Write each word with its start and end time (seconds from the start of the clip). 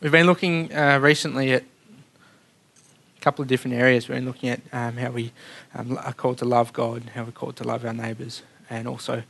we've 0.00 0.12
been 0.12 0.26
looking 0.26 0.72
uh, 0.74 0.98
recently 1.00 1.52
at 1.52 1.62
a 1.62 3.20
couple 3.20 3.42
of 3.42 3.48
different 3.48 3.76
areas. 3.76 4.08
We've 4.08 4.16
been 4.16 4.26
looking 4.26 4.50
at 4.50 4.60
um, 4.72 4.96
how 4.96 5.10
we 5.10 5.32
um, 5.74 5.98
are 5.98 6.12
called 6.12 6.38
to 6.38 6.44
love 6.44 6.72
God, 6.72 7.02
how 7.14 7.24
we're 7.24 7.32
called 7.32 7.56
to 7.56 7.64
love 7.64 7.84
our 7.84 7.92
neighbours, 7.92 8.42
and 8.70 8.86
also 8.86 9.22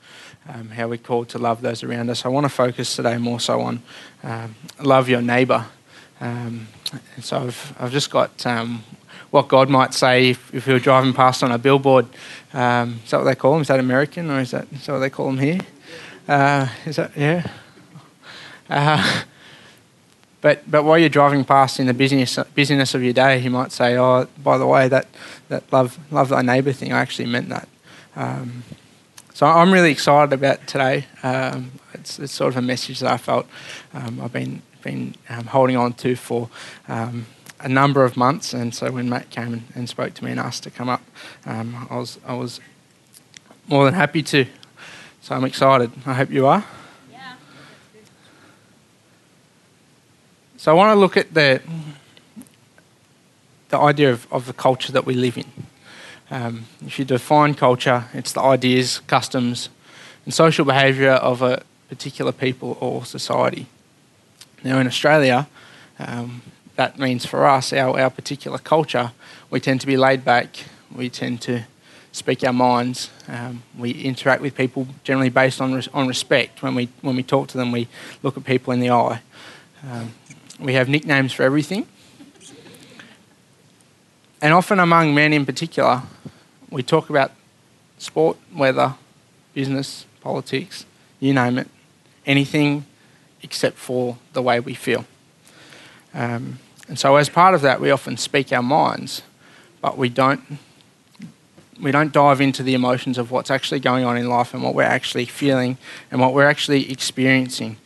um, 0.48 0.70
how 0.70 0.88
we're 0.88 0.98
called 0.98 1.28
to 1.30 1.38
love 1.38 1.62
those 1.62 1.82
around 1.82 2.10
us. 2.10 2.24
I 2.24 2.28
want 2.28 2.44
to 2.44 2.50
focus 2.50 2.94
today 2.96 3.16
more 3.16 3.40
so 3.40 3.60
on 3.60 3.82
um, 4.22 4.54
love 4.82 5.08
your 5.08 5.22
neighbour. 5.22 5.66
Um, 6.20 6.68
so 7.20 7.38
I've, 7.38 7.74
I've 7.78 7.92
just 7.92 8.10
got 8.10 8.44
um, 8.46 8.82
what 9.30 9.48
God 9.48 9.70
might 9.70 9.94
say 9.94 10.30
if, 10.30 10.54
if 10.54 10.66
we 10.66 10.72
were 10.74 10.80
driving 10.80 11.12
past 11.12 11.42
on 11.42 11.52
a 11.52 11.58
billboard. 11.58 12.06
Um, 12.52 13.00
is 13.04 13.10
that 13.10 13.18
what 13.18 13.24
they 13.24 13.34
call 13.34 13.52
them? 13.52 13.62
Is 13.62 13.68
that 13.68 13.80
American 13.80 14.30
or 14.30 14.40
is 14.40 14.50
that, 14.50 14.66
is 14.72 14.86
that 14.86 14.92
what 14.92 14.98
they 14.98 15.10
call 15.10 15.26
them 15.26 15.38
here? 15.38 15.60
Uh, 16.26 16.68
is 16.84 16.96
that, 16.96 17.16
yeah? 17.16 17.46
Uh, 18.68 19.22
but, 20.40 20.70
but 20.70 20.84
while 20.84 20.98
you're 20.98 21.08
driving 21.08 21.44
past 21.44 21.80
in 21.80 21.86
the 21.86 21.94
busyness, 21.94 22.38
busyness 22.54 22.94
of 22.94 23.02
your 23.02 23.12
day, 23.12 23.38
you 23.38 23.50
might 23.50 23.72
say, 23.72 23.96
oh, 23.96 24.28
by 24.42 24.56
the 24.56 24.66
way, 24.66 24.88
that, 24.88 25.08
that 25.48 25.70
love, 25.72 25.98
love 26.12 26.28
thy 26.28 26.42
neighbour 26.42 26.72
thing, 26.72 26.92
I 26.92 27.00
actually 27.00 27.26
meant 27.26 27.48
that. 27.48 27.68
Um, 28.14 28.62
so 29.34 29.46
I'm 29.46 29.72
really 29.72 29.90
excited 29.90 30.32
about 30.32 30.66
today. 30.66 31.06
Um, 31.22 31.72
it's, 31.94 32.18
it's, 32.18 32.32
sort 32.32 32.52
of 32.52 32.56
a 32.56 32.62
message 32.62 33.00
that 33.00 33.12
I 33.12 33.16
felt 33.16 33.46
um, 33.94 34.20
I've 34.20 34.32
been, 34.32 34.62
been 34.82 35.14
um, 35.28 35.46
holding 35.46 35.76
on 35.76 35.92
to 35.94 36.16
for 36.16 36.50
um, 36.88 37.26
a 37.60 37.68
number 37.68 38.04
of 38.04 38.16
months. 38.16 38.54
And 38.54 38.74
so 38.74 38.90
when 38.90 39.08
Matt 39.08 39.30
came 39.30 39.52
and, 39.52 39.62
and 39.74 39.88
spoke 39.88 40.14
to 40.14 40.24
me 40.24 40.30
and 40.30 40.40
asked 40.40 40.64
to 40.64 40.70
come 40.70 40.88
up, 40.88 41.02
um, 41.46 41.86
I, 41.90 41.96
was, 41.96 42.18
I 42.26 42.34
was 42.34 42.60
more 43.66 43.84
than 43.84 43.94
happy 43.94 44.22
to. 44.24 44.46
So 45.20 45.34
I'm 45.34 45.44
excited. 45.44 45.90
I 46.06 46.14
hope 46.14 46.30
you 46.30 46.46
are. 46.46 46.64
So 50.58 50.72
I 50.72 50.74
want 50.74 50.92
to 50.92 50.98
look 50.98 51.16
at 51.16 51.34
the, 51.34 51.62
the 53.68 53.78
idea 53.78 54.10
of, 54.10 54.26
of 54.32 54.46
the 54.46 54.52
culture 54.52 54.90
that 54.90 55.06
we 55.06 55.14
live 55.14 55.38
in. 55.38 55.44
Um, 56.32 56.64
if 56.84 56.98
you 56.98 57.04
define 57.04 57.54
culture, 57.54 58.06
it's 58.12 58.32
the 58.32 58.40
ideas, 58.40 58.98
customs, 59.06 59.68
and 60.24 60.34
social 60.34 60.64
behaviour 60.64 61.12
of 61.12 61.42
a 61.42 61.62
particular 61.88 62.32
people 62.32 62.76
or 62.80 63.04
society. 63.04 63.66
Now, 64.64 64.80
in 64.80 64.88
Australia, 64.88 65.46
um, 66.00 66.42
that 66.74 66.98
means 66.98 67.24
for 67.24 67.46
us, 67.46 67.72
our, 67.72 67.96
our 67.96 68.10
particular 68.10 68.58
culture, 68.58 69.12
we 69.50 69.60
tend 69.60 69.80
to 69.82 69.86
be 69.86 69.96
laid 69.96 70.24
back, 70.24 70.64
we 70.92 71.08
tend 71.08 71.40
to 71.42 71.62
speak 72.10 72.42
our 72.42 72.52
minds, 72.52 73.10
um, 73.28 73.62
we 73.78 73.92
interact 73.92 74.42
with 74.42 74.56
people 74.56 74.88
generally 75.04 75.30
based 75.30 75.60
on, 75.60 75.74
res- 75.74 75.88
on 75.94 76.08
respect. 76.08 76.62
When 76.62 76.74
we, 76.74 76.88
when 77.00 77.14
we 77.14 77.22
talk 77.22 77.46
to 77.48 77.56
them, 77.56 77.70
we 77.70 77.86
look 78.24 78.36
at 78.36 78.42
people 78.42 78.72
in 78.72 78.80
the 78.80 78.90
eye. 78.90 79.22
Um, 79.88 80.12
we 80.58 80.74
have 80.74 80.88
nicknames 80.88 81.32
for 81.32 81.42
everything. 81.42 81.86
And 84.40 84.52
often 84.52 84.78
among 84.78 85.14
men 85.14 85.32
in 85.32 85.44
particular, 85.44 86.02
we 86.70 86.82
talk 86.82 87.10
about 87.10 87.32
sport, 87.98 88.36
weather, 88.54 88.94
business, 89.54 90.06
politics, 90.20 90.86
you 91.18 91.34
name 91.34 91.58
it, 91.58 91.68
anything 92.26 92.84
except 93.42 93.76
for 93.76 94.18
the 94.32 94.42
way 94.42 94.60
we 94.60 94.74
feel. 94.74 95.04
Um, 96.14 96.58
and 96.88 96.98
so, 96.98 97.16
as 97.16 97.28
part 97.28 97.54
of 97.54 97.62
that, 97.62 97.80
we 97.80 97.90
often 97.90 98.16
speak 98.16 98.52
our 98.52 98.62
minds, 98.62 99.22
but 99.80 99.98
we 99.98 100.08
don't, 100.08 100.58
we 101.80 101.90
don't 101.90 102.12
dive 102.12 102.40
into 102.40 102.62
the 102.62 102.74
emotions 102.74 103.18
of 103.18 103.30
what's 103.30 103.50
actually 103.50 103.80
going 103.80 104.04
on 104.04 104.16
in 104.16 104.28
life 104.28 104.54
and 104.54 104.62
what 104.62 104.74
we're 104.74 104.82
actually 104.82 105.26
feeling 105.26 105.76
and 106.10 106.20
what 106.20 106.32
we're 106.32 106.48
actually 106.48 106.90
experiencing. 106.90 107.76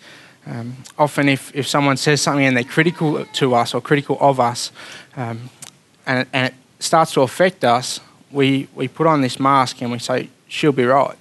Um, 0.47 0.77
often, 0.99 1.29
if, 1.29 1.55
if 1.55 1.69
someone 1.69 1.97
says 1.97 2.21
something 2.21 2.45
and 2.45 2.57
they're 2.57 2.65
critical 2.65 3.25
to 3.25 3.55
us 3.55 3.75
or 3.75 3.81
critical 3.81 4.17
of 4.21 4.41
us, 4.41 4.73
um, 5.17 5.51
and, 6.07 6.27
and 6.33 6.49
it 6.49 6.55
starts 6.81 7.13
to 7.13 7.23
affect 7.23 7.65
us, 7.65 8.01
we, 8.31 8.69
we 8.75 8.89
put 8.89 9.07
on 9.07 9.21
this 9.21 9.39
mask 9.39 9.83
and 9.83 9.93
we 9.93 9.99
say, 9.99 10.29
she'll 10.49 10.73
be 10.73 10.85
right. 10.85 11.17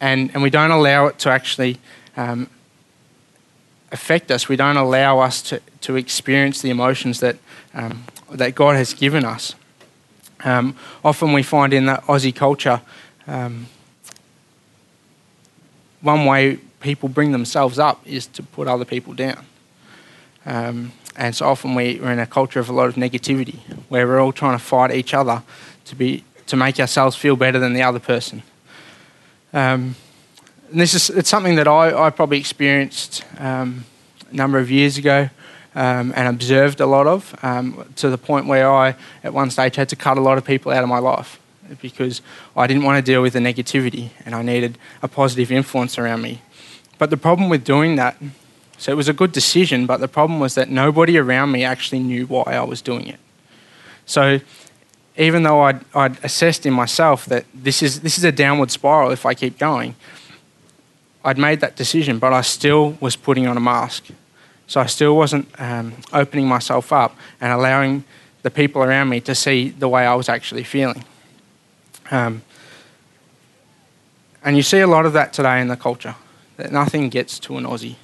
And, 0.00 0.30
and 0.32 0.42
we 0.42 0.50
don't 0.50 0.70
allow 0.70 1.06
it 1.06 1.18
to 1.20 1.30
actually 1.30 1.78
um, 2.16 2.48
affect 3.92 4.30
us. 4.30 4.48
We 4.48 4.56
don't 4.56 4.76
allow 4.76 5.20
us 5.20 5.42
to, 5.42 5.60
to 5.82 5.96
experience 5.96 6.62
the 6.62 6.70
emotions 6.70 7.20
that, 7.20 7.36
um, 7.74 8.04
that 8.30 8.54
God 8.54 8.76
has 8.76 8.92
given 8.92 9.24
us. 9.24 9.54
Um, 10.44 10.76
often 11.04 11.32
we 11.32 11.42
find 11.42 11.72
in 11.72 11.86
the 11.86 12.02
Aussie 12.06 12.34
culture, 12.34 12.80
um, 13.26 13.66
one 16.00 16.24
way 16.26 16.58
people 16.80 17.08
bring 17.08 17.32
themselves 17.32 17.78
up 17.78 18.00
is 18.06 18.26
to 18.26 18.42
put 18.42 18.68
other 18.68 18.84
people 18.84 19.14
down. 19.14 19.44
Um, 20.46 20.92
and 21.16 21.34
so 21.34 21.48
often 21.48 21.74
we, 21.74 22.00
are 22.00 22.12
in 22.12 22.18
a 22.18 22.26
culture 22.26 22.60
of 22.60 22.68
a 22.68 22.72
lot 22.72 22.88
of 22.88 22.94
negativity, 22.94 23.58
where 23.88 24.06
we're 24.06 24.20
all 24.20 24.32
trying 24.32 24.56
to 24.56 24.64
fight 24.64 24.92
each 24.92 25.12
other 25.12 25.42
to, 25.86 25.96
be, 25.96 26.24
to 26.46 26.56
make 26.56 26.78
ourselves 26.78 27.16
feel 27.16 27.36
better 27.36 27.58
than 27.58 27.72
the 27.72 27.82
other 27.82 27.98
person. 27.98 28.42
Um, 29.52 29.96
and 30.70 30.80
this 30.80 30.94
is 30.94 31.10
it's 31.10 31.30
something 31.30 31.56
that 31.56 31.66
I, 31.66 32.06
I 32.06 32.10
probably 32.10 32.38
experienced 32.38 33.24
um, 33.38 33.84
a 34.30 34.36
number 34.36 34.58
of 34.58 34.70
years 34.70 34.98
ago 34.98 35.30
um, 35.74 36.12
and 36.14 36.28
observed 36.28 36.80
a 36.80 36.86
lot 36.86 37.06
of 37.06 37.34
um, 37.42 37.90
to 37.96 38.10
the 38.10 38.18
point 38.18 38.46
where 38.46 38.70
I, 38.70 38.94
at 39.24 39.32
one 39.32 39.50
stage, 39.50 39.76
had 39.76 39.88
to 39.88 39.96
cut 39.96 40.18
a 40.18 40.20
lot 40.20 40.38
of 40.38 40.44
people 40.44 40.70
out 40.70 40.82
of 40.82 40.88
my 40.88 40.98
life 40.98 41.40
because 41.80 42.22
I 42.56 42.66
didn't 42.66 42.84
want 42.84 43.04
to 43.04 43.12
deal 43.12 43.22
with 43.22 43.34
the 43.34 43.38
negativity 43.38 44.10
and 44.24 44.34
I 44.34 44.42
needed 44.42 44.78
a 45.02 45.08
positive 45.08 45.52
influence 45.52 45.98
around 45.98 46.22
me. 46.22 46.42
But 46.98 47.10
the 47.10 47.16
problem 47.16 47.48
with 47.48 47.64
doing 47.64 47.96
that, 47.96 48.16
so 48.76 48.92
it 48.92 48.96
was 48.96 49.08
a 49.08 49.12
good 49.12 49.32
decision, 49.32 49.86
but 49.86 49.98
the 50.00 50.08
problem 50.08 50.40
was 50.40 50.54
that 50.56 50.68
nobody 50.68 51.16
around 51.16 51.52
me 51.52 51.64
actually 51.64 52.00
knew 52.00 52.26
why 52.26 52.42
I 52.42 52.62
was 52.62 52.82
doing 52.82 53.06
it. 53.06 53.20
So 54.04 54.40
even 55.16 55.44
though 55.44 55.60
I'd, 55.60 55.80
I'd 55.94 56.22
assessed 56.24 56.66
in 56.66 56.72
myself 56.72 57.24
that 57.26 57.44
this 57.54 57.82
is, 57.82 58.00
this 58.00 58.18
is 58.18 58.24
a 58.24 58.32
downward 58.32 58.70
spiral 58.70 59.10
if 59.10 59.24
I 59.24 59.34
keep 59.34 59.58
going, 59.58 59.94
I'd 61.24 61.38
made 61.38 61.60
that 61.60 61.76
decision, 61.76 62.18
but 62.18 62.32
I 62.32 62.40
still 62.40 62.96
was 63.00 63.16
putting 63.16 63.46
on 63.46 63.56
a 63.56 63.60
mask. 63.60 64.06
So 64.66 64.80
I 64.80 64.86
still 64.86 65.16
wasn't 65.16 65.48
um, 65.58 65.94
opening 66.12 66.46
myself 66.46 66.92
up 66.92 67.16
and 67.40 67.52
allowing 67.52 68.04
the 68.42 68.50
people 68.50 68.82
around 68.82 69.08
me 69.08 69.20
to 69.22 69.34
see 69.34 69.70
the 69.70 69.88
way 69.88 70.06
I 70.06 70.14
was 70.14 70.28
actually 70.28 70.64
feeling. 70.64 71.04
Um, 72.10 72.42
and 74.44 74.56
you 74.56 74.62
see 74.62 74.80
a 74.80 74.86
lot 74.86 75.04
of 75.04 75.12
that 75.14 75.32
today 75.32 75.60
in 75.60 75.68
the 75.68 75.76
culture 75.76 76.14
that 76.58 76.70
nothing 76.70 77.08
gets 77.08 77.38
to 77.38 77.56
an 77.56 77.64
Aussie, 77.64 77.96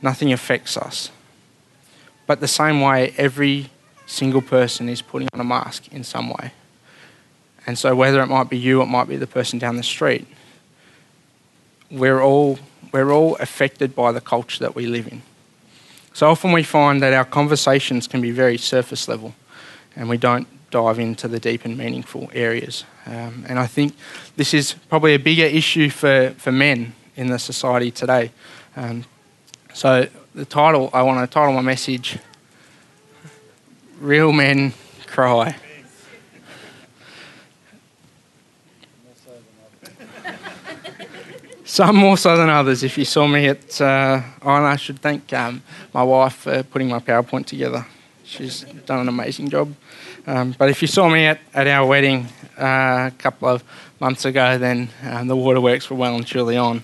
nothing 0.00 0.32
affects 0.32 0.76
us. 0.78 1.10
But 2.26 2.40
the 2.40 2.48
same 2.48 2.80
way, 2.80 3.12
every 3.18 3.68
single 4.06 4.40
person 4.40 4.88
is 4.88 5.02
putting 5.02 5.28
on 5.34 5.40
a 5.40 5.44
mask 5.44 5.92
in 5.92 6.04
some 6.04 6.30
way. 6.30 6.52
And 7.66 7.78
so, 7.78 7.94
whether 7.94 8.22
it 8.22 8.26
might 8.26 8.48
be 8.48 8.56
you, 8.56 8.80
it 8.80 8.86
might 8.86 9.08
be 9.08 9.16
the 9.16 9.26
person 9.26 9.58
down 9.58 9.76
the 9.76 9.82
street, 9.82 10.26
we're 11.90 12.22
all, 12.22 12.58
we're 12.92 13.12
all 13.12 13.36
affected 13.36 13.94
by 13.94 14.12
the 14.12 14.20
culture 14.20 14.60
that 14.60 14.74
we 14.74 14.86
live 14.86 15.06
in. 15.06 15.22
So 16.12 16.30
often 16.30 16.52
we 16.52 16.62
find 16.62 17.02
that 17.02 17.12
our 17.12 17.24
conversations 17.24 18.06
can 18.06 18.20
be 18.20 18.30
very 18.30 18.56
surface 18.56 19.08
level 19.08 19.34
and 19.96 20.08
we 20.08 20.16
don't 20.16 20.46
dive 20.70 21.00
into 21.00 21.26
the 21.26 21.40
deep 21.40 21.64
and 21.64 21.76
meaningful 21.76 22.30
areas. 22.32 22.84
Um, 23.06 23.44
and 23.48 23.58
I 23.58 23.66
think 23.66 23.94
this 24.36 24.54
is 24.54 24.74
probably 24.88 25.14
a 25.14 25.18
bigger 25.18 25.44
issue 25.44 25.90
for, 25.90 26.34
for 26.38 26.52
men 26.52 26.94
in 27.16 27.28
the 27.28 27.38
society 27.38 27.90
today. 27.90 28.30
Um, 28.76 29.04
so 29.72 30.08
the 30.34 30.44
title, 30.44 30.90
I 30.92 31.02
want 31.02 31.20
to 31.20 31.32
title 31.32 31.52
my 31.52 31.60
message, 31.60 32.18
Real 34.00 34.32
Men 34.32 34.72
Cry. 35.06 35.56
Some 41.64 41.96
more 41.96 42.16
so 42.16 42.36
than 42.36 42.48
others. 42.50 42.84
If 42.84 42.96
you 42.98 43.04
saw 43.04 43.26
me 43.26 43.48
at, 43.48 43.80
uh, 43.80 44.22
oh, 44.42 44.50
I 44.50 44.76
should 44.76 45.00
thank 45.00 45.32
um, 45.32 45.62
my 45.92 46.02
wife 46.02 46.34
for 46.34 46.62
putting 46.62 46.88
my 46.88 47.00
PowerPoint 47.00 47.46
together. 47.46 47.84
She's 48.22 48.60
done 48.86 49.00
an 49.00 49.08
amazing 49.08 49.48
job. 49.48 49.74
Um, 50.26 50.54
but 50.56 50.70
if 50.70 50.80
you 50.80 50.88
saw 50.88 51.08
me 51.08 51.26
at, 51.26 51.40
at 51.52 51.66
our 51.66 51.86
wedding 51.86 52.28
uh, 52.58 53.10
a 53.10 53.14
couple 53.18 53.48
of 53.48 53.62
months 54.00 54.24
ago, 54.24 54.56
then 54.58 54.88
um, 55.02 55.28
the 55.28 55.36
waterworks 55.36 55.90
were 55.90 55.96
well 55.96 56.14
and 56.14 56.26
truly 56.26 56.56
on. 56.56 56.82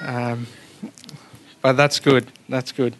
Um, 0.00 0.46
but 1.62 1.72
that's 1.72 2.00
good. 2.00 2.30
That's 2.48 2.72
good. 2.72 2.94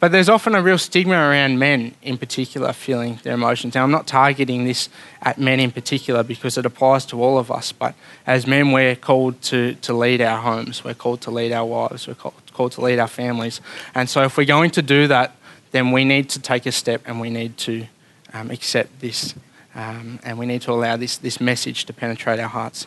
But 0.00 0.12
there's 0.12 0.30
often 0.30 0.54
a 0.54 0.62
real 0.62 0.78
stigma 0.78 1.14
around 1.14 1.58
men 1.58 1.94
in 2.00 2.16
particular 2.16 2.72
feeling 2.72 3.20
their 3.22 3.34
emotions. 3.34 3.74
Now, 3.74 3.84
I'm 3.84 3.90
not 3.90 4.06
targeting 4.06 4.64
this 4.64 4.88
at 5.20 5.38
men 5.38 5.60
in 5.60 5.70
particular 5.70 6.22
because 6.22 6.56
it 6.56 6.64
applies 6.64 7.04
to 7.06 7.22
all 7.22 7.36
of 7.36 7.50
us, 7.50 7.70
but 7.70 7.94
as 8.26 8.46
men, 8.46 8.72
we're 8.72 8.96
called 8.96 9.42
to, 9.42 9.74
to 9.74 9.92
lead 9.92 10.22
our 10.22 10.40
homes, 10.40 10.82
we're 10.82 10.94
called 10.94 11.20
to 11.22 11.30
lead 11.30 11.52
our 11.52 11.66
wives, 11.66 12.08
we're 12.08 12.14
called, 12.14 12.34
called 12.54 12.72
to 12.72 12.80
lead 12.80 12.98
our 12.98 13.08
families. 13.08 13.60
And 13.94 14.08
so, 14.08 14.22
if 14.22 14.38
we're 14.38 14.46
going 14.46 14.70
to 14.70 14.82
do 14.82 15.06
that, 15.08 15.36
then 15.72 15.92
we 15.92 16.06
need 16.06 16.30
to 16.30 16.40
take 16.40 16.64
a 16.64 16.72
step 16.72 17.02
and 17.04 17.20
we 17.20 17.28
need 17.28 17.58
to 17.58 17.86
um, 18.32 18.50
accept 18.50 19.00
this 19.00 19.34
um, 19.74 20.18
and 20.24 20.38
we 20.38 20.46
need 20.46 20.62
to 20.62 20.72
allow 20.72 20.96
this, 20.96 21.16
this 21.16 21.40
message 21.40 21.84
to 21.86 21.92
penetrate 21.92 22.40
our 22.40 22.48
hearts. 22.48 22.86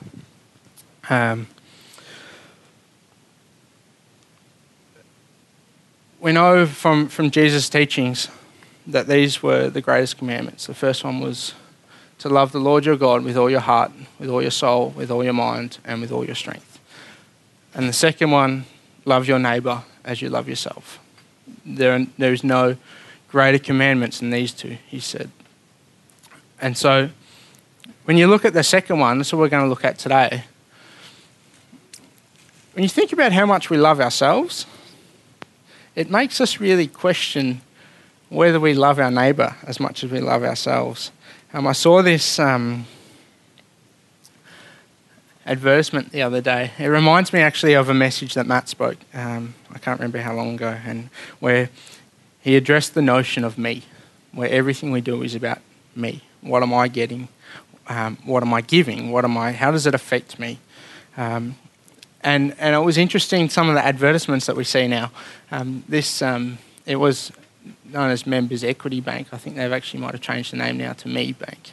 Um, 1.09 1.47
we 6.19 6.31
know 6.31 6.65
from, 6.65 7.07
from 7.07 7.31
Jesus' 7.31 7.69
teachings 7.69 8.27
that 8.85 9.07
these 9.07 9.41
were 9.41 9.69
the 9.69 9.81
greatest 9.81 10.17
commandments. 10.17 10.67
The 10.67 10.73
first 10.73 11.03
one 11.03 11.21
was 11.21 11.53
to 12.19 12.29
love 12.29 12.51
the 12.51 12.59
Lord 12.59 12.85
your 12.85 12.97
God 12.97 13.23
with 13.23 13.37
all 13.37 13.49
your 13.49 13.61
heart, 13.61 13.91
with 14.19 14.29
all 14.29 14.41
your 14.41 14.51
soul, 14.51 14.89
with 14.89 15.09
all 15.09 15.23
your 15.23 15.33
mind, 15.33 15.77
and 15.85 16.01
with 16.01 16.11
all 16.11 16.25
your 16.25 16.35
strength. 16.35 16.79
And 17.73 17.87
the 17.87 17.93
second 17.93 18.31
one, 18.31 18.65
love 19.05 19.27
your 19.27 19.39
neighbour 19.39 19.83
as 20.03 20.21
you 20.21 20.29
love 20.29 20.49
yourself. 20.49 20.99
There, 21.65 22.05
there 22.17 22.33
is 22.33 22.43
no 22.43 22.77
greater 23.33 23.57
commandments 23.57 24.19
than 24.19 24.29
these 24.29 24.53
two, 24.53 24.77
he 24.87 24.99
said. 24.99 25.31
And 26.61 26.77
so, 26.77 27.09
when 28.05 28.15
you 28.15 28.27
look 28.27 28.45
at 28.45 28.53
the 28.53 28.63
second 28.63 28.99
one, 28.99 29.17
that's 29.17 29.33
what 29.33 29.39
we're 29.39 29.49
going 29.49 29.63
to 29.63 29.69
look 29.69 29.83
at 29.83 29.97
today. 29.97 30.43
When 32.73 32.83
you 32.83 32.89
think 32.89 33.11
about 33.11 33.31
how 33.31 33.47
much 33.47 33.71
we 33.71 33.77
love 33.77 33.99
ourselves, 33.99 34.67
it 35.95 36.11
makes 36.11 36.39
us 36.39 36.59
really 36.59 36.85
question 36.85 37.61
whether 38.29 38.59
we 38.59 38.75
love 38.75 38.99
our 38.99 39.09
neighbour 39.09 39.55
as 39.63 39.79
much 39.79 40.03
as 40.03 40.11
we 40.11 40.19
love 40.19 40.43
ourselves. 40.43 41.11
Um, 41.53 41.65
I 41.65 41.73
saw 41.73 42.03
this 42.03 42.37
um, 42.37 42.85
advertisement 45.47 46.11
the 46.11 46.21
other 46.21 46.39
day. 46.39 46.69
It 46.77 46.85
reminds 46.85 47.33
me 47.33 47.39
actually 47.39 47.73
of 47.73 47.89
a 47.89 47.95
message 47.95 48.35
that 48.35 48.45
Matt 48.45 48.69
spoke. 48.69 48.97
Um, 49.11 49.55
I 49.71 49.79
can't 49.79 49.99
remember 49.99 50.19
how 50.19 50.35
long 50.35 50.53
ago, 50.53 50.77
and 50.85 51.09
where 51.39 51.71
he 52.43 52.57
addressed 52.57 52.93
the 52.93 53.01
notion 53.01 53.45
of 53.45 53.57
me, 53.57 53.83
where 54.33 54.49
everything 54.49 54.91
we 54.91 54.99
do 54.99 55.23
is 55.23 55.33
about 55.33 55.59
me. 55.95 56.21
What 56.41 56.61
am 56.61 56.73
I 56.73 56.89
getting? 56.89 57.29
Um, 57.87 58.17
what 58.25 58.43
am 58.43 58.53
I 58.53 58.59
giving? 58.59 59.11
What 59.11 59.23
am 59.23 59.37
I? 59.37 59.53
How 59.53 59.71
does 59.71 59.87
it 59.87 59.95
affect 59.95 60.39
me? 60.39 60.59
Um, 61.15 61.55
and 62.19 62.53
and 62.59 62.75
it 62.75 62.79
was 62.79 62.97
interesting 62.97 63.49
some 63.49 63.69
of 63.69 63.75
the 63.75 63.85
advertisements 63.85 64.45
that 64.47 64.57
we 64.57 64.65
see 64.65 64.89
now. 64.89 65.11
Um, 65.51 65.85
this 65.87 66.21
um, 66.21 66.57
it 66.85 66.97
was 66.97 67.31
known 67.85 68.09
as 68.09 68.27
Members 68.27 68.61
Equity 68.63 68.99
Bank. 68.99 69.27
I 69.31 69.37
think 69.37 69.55
they've 69.55 69.71
actually 69.71 70.01
might 70.01 70.11
have 70.11 70.21
changed 70.21 70.51
the 70.51 70.57
name 70.57 70.77
now 70.77 70.93
to 70.93 71.07
Me 71.07 71.31
Bank. 71.31 71.71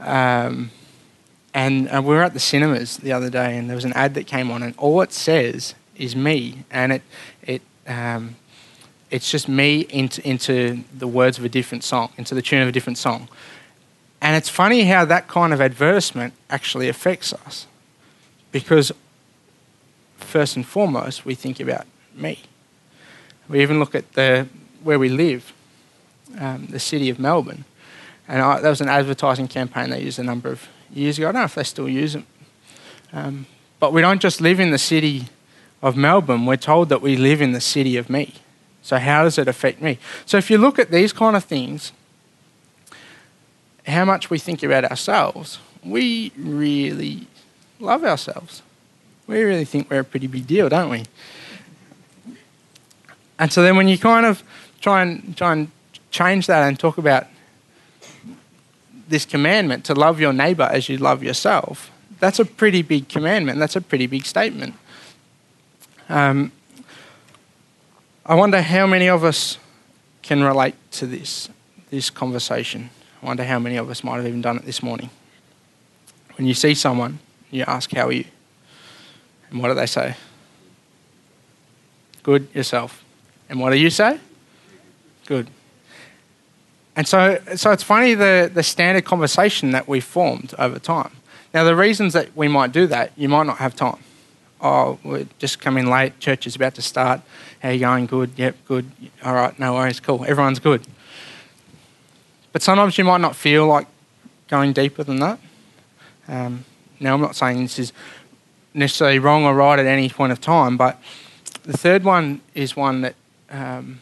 Um, 0.00 0.72
and 1.54 1.88
uh, 1.88 2.02
we 2.02 2.14
were 2.14 2.22
at 2.22 2.32
the 2.32 2.40
cinemas 2.40 2.96
the 2.96 3.12
other 3.12 3.30
day, 3.30 3.56
and 3.56 3.68
there 3.68 3.76
was 3.76 3.84
an 3.84 3.92
ad 3.92 4.14
that 4.14 4.26
came 4.26 4.50
on, 4.50 4.64
and 4.64 4.74
all 4.78 5.00
it 5.00 5.12
says 5.12 5.76
is 5.96 6.16
me, 6.16 6.64
and 6.72 6.92
it 6.92 7.02
it 7.42 7.62
um, 7.86 8.36
it's 9.12 9.30
just 9.30 9.46
me 9.46 9.80
into 9.90 10.26
into 10.26 10.82
the 10.96 11.06
words 11.06 11.38
of 11.38 11.44
a 11.44 11.48
different 11.48 11.84
song, 11.84 12.10
into 12.16 12.34
the 12.34 12.42
tune 12.42 12.62
of 12.62 12.68
a 12.68 12.72
different 12.72 12.98
song. 12.98 13.28
And 14.20 14.36
it's 14.36 14.48
funny 14.48 14.84
how 14.84 15.04
that 15.04 15.28
kind 15.28 15.52
of 15.52 15.60
advertisement 15.60 16.32
actually 16.48 16.88
affects 16.88 17.32
us, 17.32 17.66
because 18.50 18.90
first 20.16 20.56
and 20.56 20.66
foremost 20.66 21.26
we 21.26 21.34
think 21.34 21.60
about 21.60 21.86
me. 22.14 22.40
We 23.48 23.60
even 23.60 23.78
look 23.78 23.94
at 23.94 24.14
the 24.14 24.48
where 24.82 24.98
we 24.98 25.08
live, 25.08 25.52
um, 26.40 26.66
the 26.66 26.80
city 26.80 27.10
of 27.10 27.18
Melbourne. 27.18 27.64
And 28.26 28.40
I, 28.40 28.60
that 28.60 28.68
was 28.68 28.80
an 28.80 28.88
advertising 28.88 29.48
campaign 29.48 29.90
they 29.90 30.02
used 30.02 30.18
a 30.18 30.24
number 30.24 30.48
of 30.48 30.68
years 30.90 31.18
ago. 31.18 31.28
I 31.28 31.32
don't 31.32 31.42
know 31.42 31.44
if 31.44 31.54
they 31.54 31.64
still 31.64 31.88
use 31.88 32.14
it. 32.14 32.24
Um, 33.12 33.46
but 33.78 33.92
we 33.92 34.00
don't 34.00 34.22
just 34.22 34.40
live 34.40 34.58
in 34.58 34.70
the 34.70 34.78
city 34.78 35.26
of 35.82 35.96
Melbourne, 35.96 36.46
we're 36.46 36.56
told 36.56 36.88
that 36.88 37.02
we 37.02 37.16
live 37.16 37.42
in 37.42 37.52
the 37.52 37.60
city 37.60 37.96
of 37.96 38.08
me. 38.08 38.34
So, 38.82 38.98
how 38.98 39.24
does 39.24 39.38
it 39.38 39.48
affect 39.48 39.80
me? 39.80 39.98
So, 40.26 40.36
if 40.36 40.50
you 40.50 40.58
look 40.58 40.78
at 40.78 40.90
these 40.90 41.12
kind 41.12 41.36
of 41.36 41.44
things, 41.44 41.92
how 43.86 44.04
much 44.04 44.30
we 44.30 44.38
think 44.38 44.62
about 44.62 44.84
ourselves, 44.84 45.58
we 45.84 46.32
really 46.36 47.26
love 47.80 48.04
ourselves. 48.04 48.62
We 49.26 49.42
really 49.42 49.64
think 49.64 49.90
we're 49.90 50.00
a 50.00 50.04
pretty 50.04 50.26
big 50.26 50.46
deal, 50.46 50.68
don't 50.68 50.90
we? 50.90 51.04
And 53.38 53.52
so 53.52 53.62
then 53.62 53.76
when 53.76 53.88
you 53.88 53.98
kind 53.98 54.26
of 54.26 54.42
try 54.80 55.02
and 55.02 55.36
try 55.36 55.52
and 55.52 55.70
change 56.10 56.46
that 56.46 56.66
and 56.66 56.78
talk 56.78 56.98
about 56.98 57.26
this 59.08 59.24
commandment 59.24 59.84
to 59.86 59.94
love 59.94 60.20
your 60.20 60.32
neighbor 60.32 60.68
as 60.70 60.88
you 60.88 60.96
love 60.96 61.22
yourself, 61.22 61.90
that's 62.20 62.38
a 62.38 62.44
pretty 62.44 62.82
big 62.82 63.08
commandment. 63.08 63.58
That's 63.58 63.74
a 63.74 63.80
pretty 63.80 64.06
big 64.06 64.26
statement. 64.26 64.74
Um, 66.08 66.52
I 68.24 68.34
wonder 68.34 68.62
how 68.62 68.86
many 68.86 69.08
of 69.08 69.24
us 69.24 69.58
can 70.22 70.42
relate 70.42 70.74
to 70.92 71.06
this 71.06 71.48
this 71.90 72.08
conversation. 72.08 72.90
I 73.22 73.26
wonder 73.26 73.44
how 73.44 73.58
many 73.58 73.76
of 73.76 73.90
us 73.90 74.02
might 74.02 74.16
have 74.16 74.26
even 74.26 74.40
done 74.40 74.56
it 74.56 74.64
this 74.64 74.82
morning. 74.82 75.10
When 76.36 76.46
you 76.46 76.54
see 76.54 76.74
someone, 76.74 77.18
you 77.50 77.64
ask, 77.66 77.92
"How 77.92 78.06
are 78.06 78.12
you?" 78.12 78.24
And 79.50 79.60
what 79.60 79.68
do 79.68 79.74
they 79.74 79.86
say? 79.86 80.14
Good 82.22 82.48
yourself. 82.54 83.04
And 83.48 83.60
what 83.60 83.70
do 83.70 83.76
you 83.76 83.90
say? 83.90 84.18
Good. 85.26 85.48
And 86.94 87.08
so, 87.08 87.40
so 87.56 87.70
it's 87.70 87.82
funny 87.82 88.14
the, 88.14 88.50
the 88.52 88.62
standard 88.62 89.04
conversation 89.04 89.72
that 89.72 89.88
we've 89.88 90.04
formed 90.04 90.54
over 90.58 90.78
time. 90.78 91.12
Now, 91.52 91.64
the 91.64 91.76
reasons 91.76 92.12
that 92.12 92.34
we 92.36 92.48
might 92.48 92.72
do 92.72 92.86
that, 92.86 93.12
you 93.16 93.28
might 93.28 93.46
not 93.46 93.58
have 93.58 93.74
time. 93.74 93.98
Oh, 94.64 95.00
we're 95.02 95.26
just 95.40 95.58
coming 95.60 95.90
late, 95.90 96.20
church 96.20 96.46
is 96.46 96.54
about 96.54 96.76
to 96.76 96.82
start. 96.82 97.20
How 97.60 97.70
you 97.70 97.80
going? 97.80 98.06
Good, 98.06 98.30
yep, 98.36 98.54
good. 98.64 98.88
All 99.24 99.34
right, 99.34 99.58
no 99.58 99.74
worries, 99.74 99.98
cool. 99.98 100.24
Everyone's 100.24 100.60
good. 100.60 100.86
But 102.52 102.62
sometimes 102.62 102.96
you 102.96 103.02
might 103.02 103.20
not 103.20 103.34
feel 103.34 103.66
like 103.66 103.88
going 104.46 104.72
deeper 104.72 105.02
than 105.02 105.16
that. 105.16 105.40
Um, 106.28 106.64
now, 107.00 107.14
I'm 107.14 107.20
not 107.20 107.34
saying 107.34 107.60
this 107.60 107.80
is 107.80 107.92
necessarily 108.72 109.18
wrong 109.18 109.44
or 109.44 109.52
right 109.52 109.80
at 109.80 109.86
any 109.86 110.08
point 110.08 110.30
of 110.30 110.40
time, 110.40 110.76
but 110.76 111.02
the 111.64 111.76
third 111.76 112.04
one 112.04 112.40
is 112.54 112.76
one 112.76 113.00
that 113.00 113.16
um, 113.50 114.00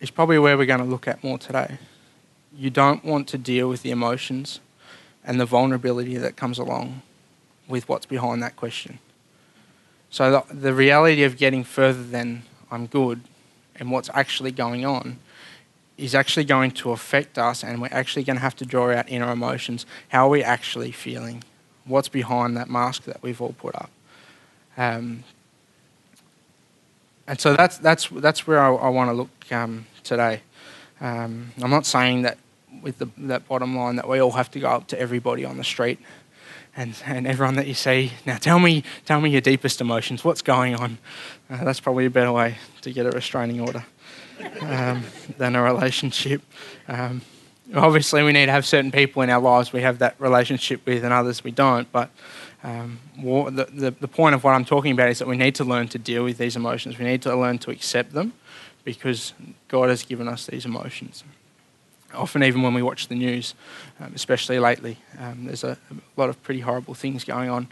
is 0.00 0.10
probably 0.10 0.38
where 0.38 0.58
we're 0.58 0.66
going 0.66 0.80
to 0.80 0.84
look 0.84 1.08
at 1.08 1.24
more 1.24 1.38
today. 1.38 1.78
You 2.54 2.68
don't 2.68 3.02
want 3.02 3.26
to 3.28 3.38
deal 3.38 3.70
with 3.70 3.82
the 3.82 3.90
emotions 3.90 4.60
and 5.24 5.40
the 5.40 5.46
vulnerability 5.46 6.18
that 6.18 6.36
comes 6.36 6.58
along 6.58 7.00
with 7.68 7.88
what's 7.88 8.06
behind 8.06 8.42
that 8.42 8.56
question. 8.56 8.98
So, 10.10 10.30
the, 10.48 10.54
the 10.54 10.74
reality 10.74 11.22
of 11.22 11.36
getting 11.36 11.64
further 11.64 12.02
than 12.02 12.42
I'm 12.70 12.86
good 12.86 13.20
and 13.76 13.90
what's 13.90 14.10
actually 14.14 14.52
going 14.52 14.84
on 14.84 15.18
is 15.96 16.14
actually 16.14 16.44
going 16.44 16.70
to 16.70 16.92
affect 16.92 17.38
us, 17.38 17.64
and 17.64 17.82
we're 17.82 17.88
actually 17.90 18.22
going 18.22 18.36
to 18.36 18.42
have 18.42 18.56
to 18.56 18.64
draw 18.64 18.90
out 18.92 19.08
inner 19.08 19.30
emotions. 19.30 19.84
How 20.08 20.26
are 20.26 20.30
we 20.30 20.42
actually 20.42 20.92
feeling? 20.92 21.42
What's 21.84 22.08
behind 22.08 22.56
that 22.56 22.70
mask 22.70 23.04
that 23.04 23.22
we've 23.22 23.40
all 23.40 23.54
put 23.58 23.74
up? 23.74 23.90
Um, 24.76 25.24
and 27.26 27.38
so 27.38 27.54
that's 27.54 27.78
that's 27.78 28.08
that's 28.08 28.46
where 28.46 28.60
I, 28.60 28.72
I 28.72 28.88
want 28.88 29.10
to 29.10 29.14
look 29.14 29.52
um, 29.52 29.86
today. 30.02 30.40
Um, 31.00 31.52
I'm 31.60 31.70
not 31.70 31.84
saying 31.84 32.22
that 32.22 32.38
with 32.82 32.98
the, 32.98 33.08
that 33.18 33.48
bottom 33.48 33.76
line 33.76 33.96
that 33.96 34.08
we 34.08 34.20
all 34.20 34.32
have 34.32 34.50
to 34.52 34.60
go 34.60 34.68
up 34.68 34.86
to 34.88 35.00
everybody 35.00 35.44
on 35.44 35.56
the 35.56 35.64
street 35.64 35.98
and, 36.78 36.94
and 37.04 37.26
everyone 37.26 37.56
that 37.56 37.66
you 37.66 37.74
see. 37.74 38.12
Now 38.24 38.36
tell 38.36 38.60
me 38.60 38.84
tell 39.04 39.20
me 39.20 39.30
your 39.30 39.40
deepest 39.40 39.80
emotions. 39.80 40.24
What's 40.24 40.42
going 40.42 40.76
on? 40.76 40.98
Uh, 41.50 41.64
that's 41.64 41.80
probably 41.80 42.06
a 42.06 42.10
better 42.10 42.32
way 42.32 42.56
to 42.82 42.92
get 42.92 43.04
a 43.04 43.10
restraining 43.10 43.60
order 43.60 43.84
um, 44.62 45.02
than 45.36 45.56
a 45.56 45.62
relationship. 45.62 46.40
Um, 46.86 47.22
obviously, 47.74 48.22
we 48.22 48.32
need 48.32 48.46
to 48.46 48.52
have 48.52 48.64
certain 48.64 48.92
people 48.92 49.22
in 49.22 49.30
our 49.30 49.40
lives 49.40 49.72
we 49.72 49.82
have 49.82 49.98
that 49.98 50.14
relationship 50.20 50.86
with, 50.86 51.02
and 51.04 51.12
others 51.12 51.42
we 51.42 51.50
don't. 51.50 51.90
But 51.90 52.10
um, 52.62 53.00
the, 53.16 53.68
the, 53.72 53.90
the 53.90 54.08
point 54.08 54.36
of 54.36 54.44
what 54.44 54.52
I'm 54.52 54.64
talking 54.64 54.92
about 54.92 55.08
is 55.08 55.18
that 55.18 55.26
we 55.26 55.36
need 55.36 55.56
to 55.56 55.64
learn 55.64 55.88
to 55.88 55.98
deal 55.98 56.22
with 56.22 56.38
these 56.38 56.54
emotions. 56.54 56.96
We 56.96 57.04
need 57.04 57.22
to 57.22 57.34
learn 57.36 57.58
to 57.58 57.72
accept 57.72 58.12
them 58.12 58.34
because 58.84 59.32
God 59.66 59.88
has 59.88 60.04
given 60.04 60.28
us 60.28 60.46
these 60.46 60.64
emotions. 60.64 61.24
Often, 62.14 62.44
even 62.44 62.62
when 62.62 62.74
we 62.74 62.82
watch 62.82 63.08
the 63.08 63.14
news, 63.14 63.54
um, 64.00 64.12
especially 64.14 64.58
lately, 64.58 64.98
um, 65.18 65.44
there's 65.44 65.64
a, 65.64 65.78
a, 65.90 66.20
lot 66.20 66.30
of 66.30 66.42
pretty 66.42 66.60
horrible 66.60 66.94
things 66.94 67.24
going 67.24 67.50
on 67.50 67.68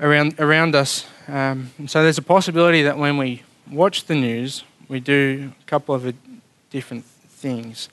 around, 0.00 0.38
around 0.38 0.74
us. 0.76 1.06
Um, 1.26 1.70
so, 1.86 2.02
there's 2.02 2.18
a 2.18 2.22
possibility 2.22 2.82
that 2.82 2.96
when 2.96 3.16
we 3.16 3.42
watch 3.70 4.04
the 4.04 4.14
news, 4.14 4.62
we 4.88 5.00
do 5.00 5.52
a 5.60 5.64
couple 5.64 5.94
of 5.94 6.14
different 6.70 7.04
things. 7.04 7.88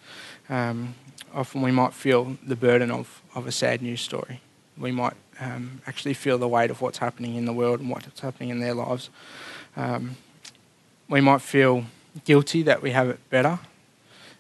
Um, 0.48 0.94
often, 1.34 1.62
we 1.62 1.72
might 1.72 1.94
feel 1.94 2.38
the 2.46 2.56
burden 2.56 2.92
of, 2.92 3.22
of 3.34 3.48
a 3.48 3.52
sad 3.52 3.82
news 3.82 4.02
story. 4.02 4.42
We 4.78 4.92
might 4.92 5.14
um, 5.40 5.82
actually 5.88 6.14
feel 6.14 6.38
the 6.38 6.48
weight 6.48 6.72
of 6.72 6.82
what's 6.82 6.98
happening 6.98 7.36
in 7.36 7.46
the 7.46 7.54
world 7.54 7.80
and 7.80 7.90
what's 7.90 8.20
happening 8.20 8.50
in 8.50 8.60
their 8.60 8.74
lives. 8.74 9.10
Um, 9.76 10.18
we 11.10 11.22
might 11.22 11.42
feel 11.42 11.86
guilty 12.24 12.64
that 12.64 12.82
we 12.82 12.92
have 12.92 13.10
it 13.10 13.30
better, 13.30 13.60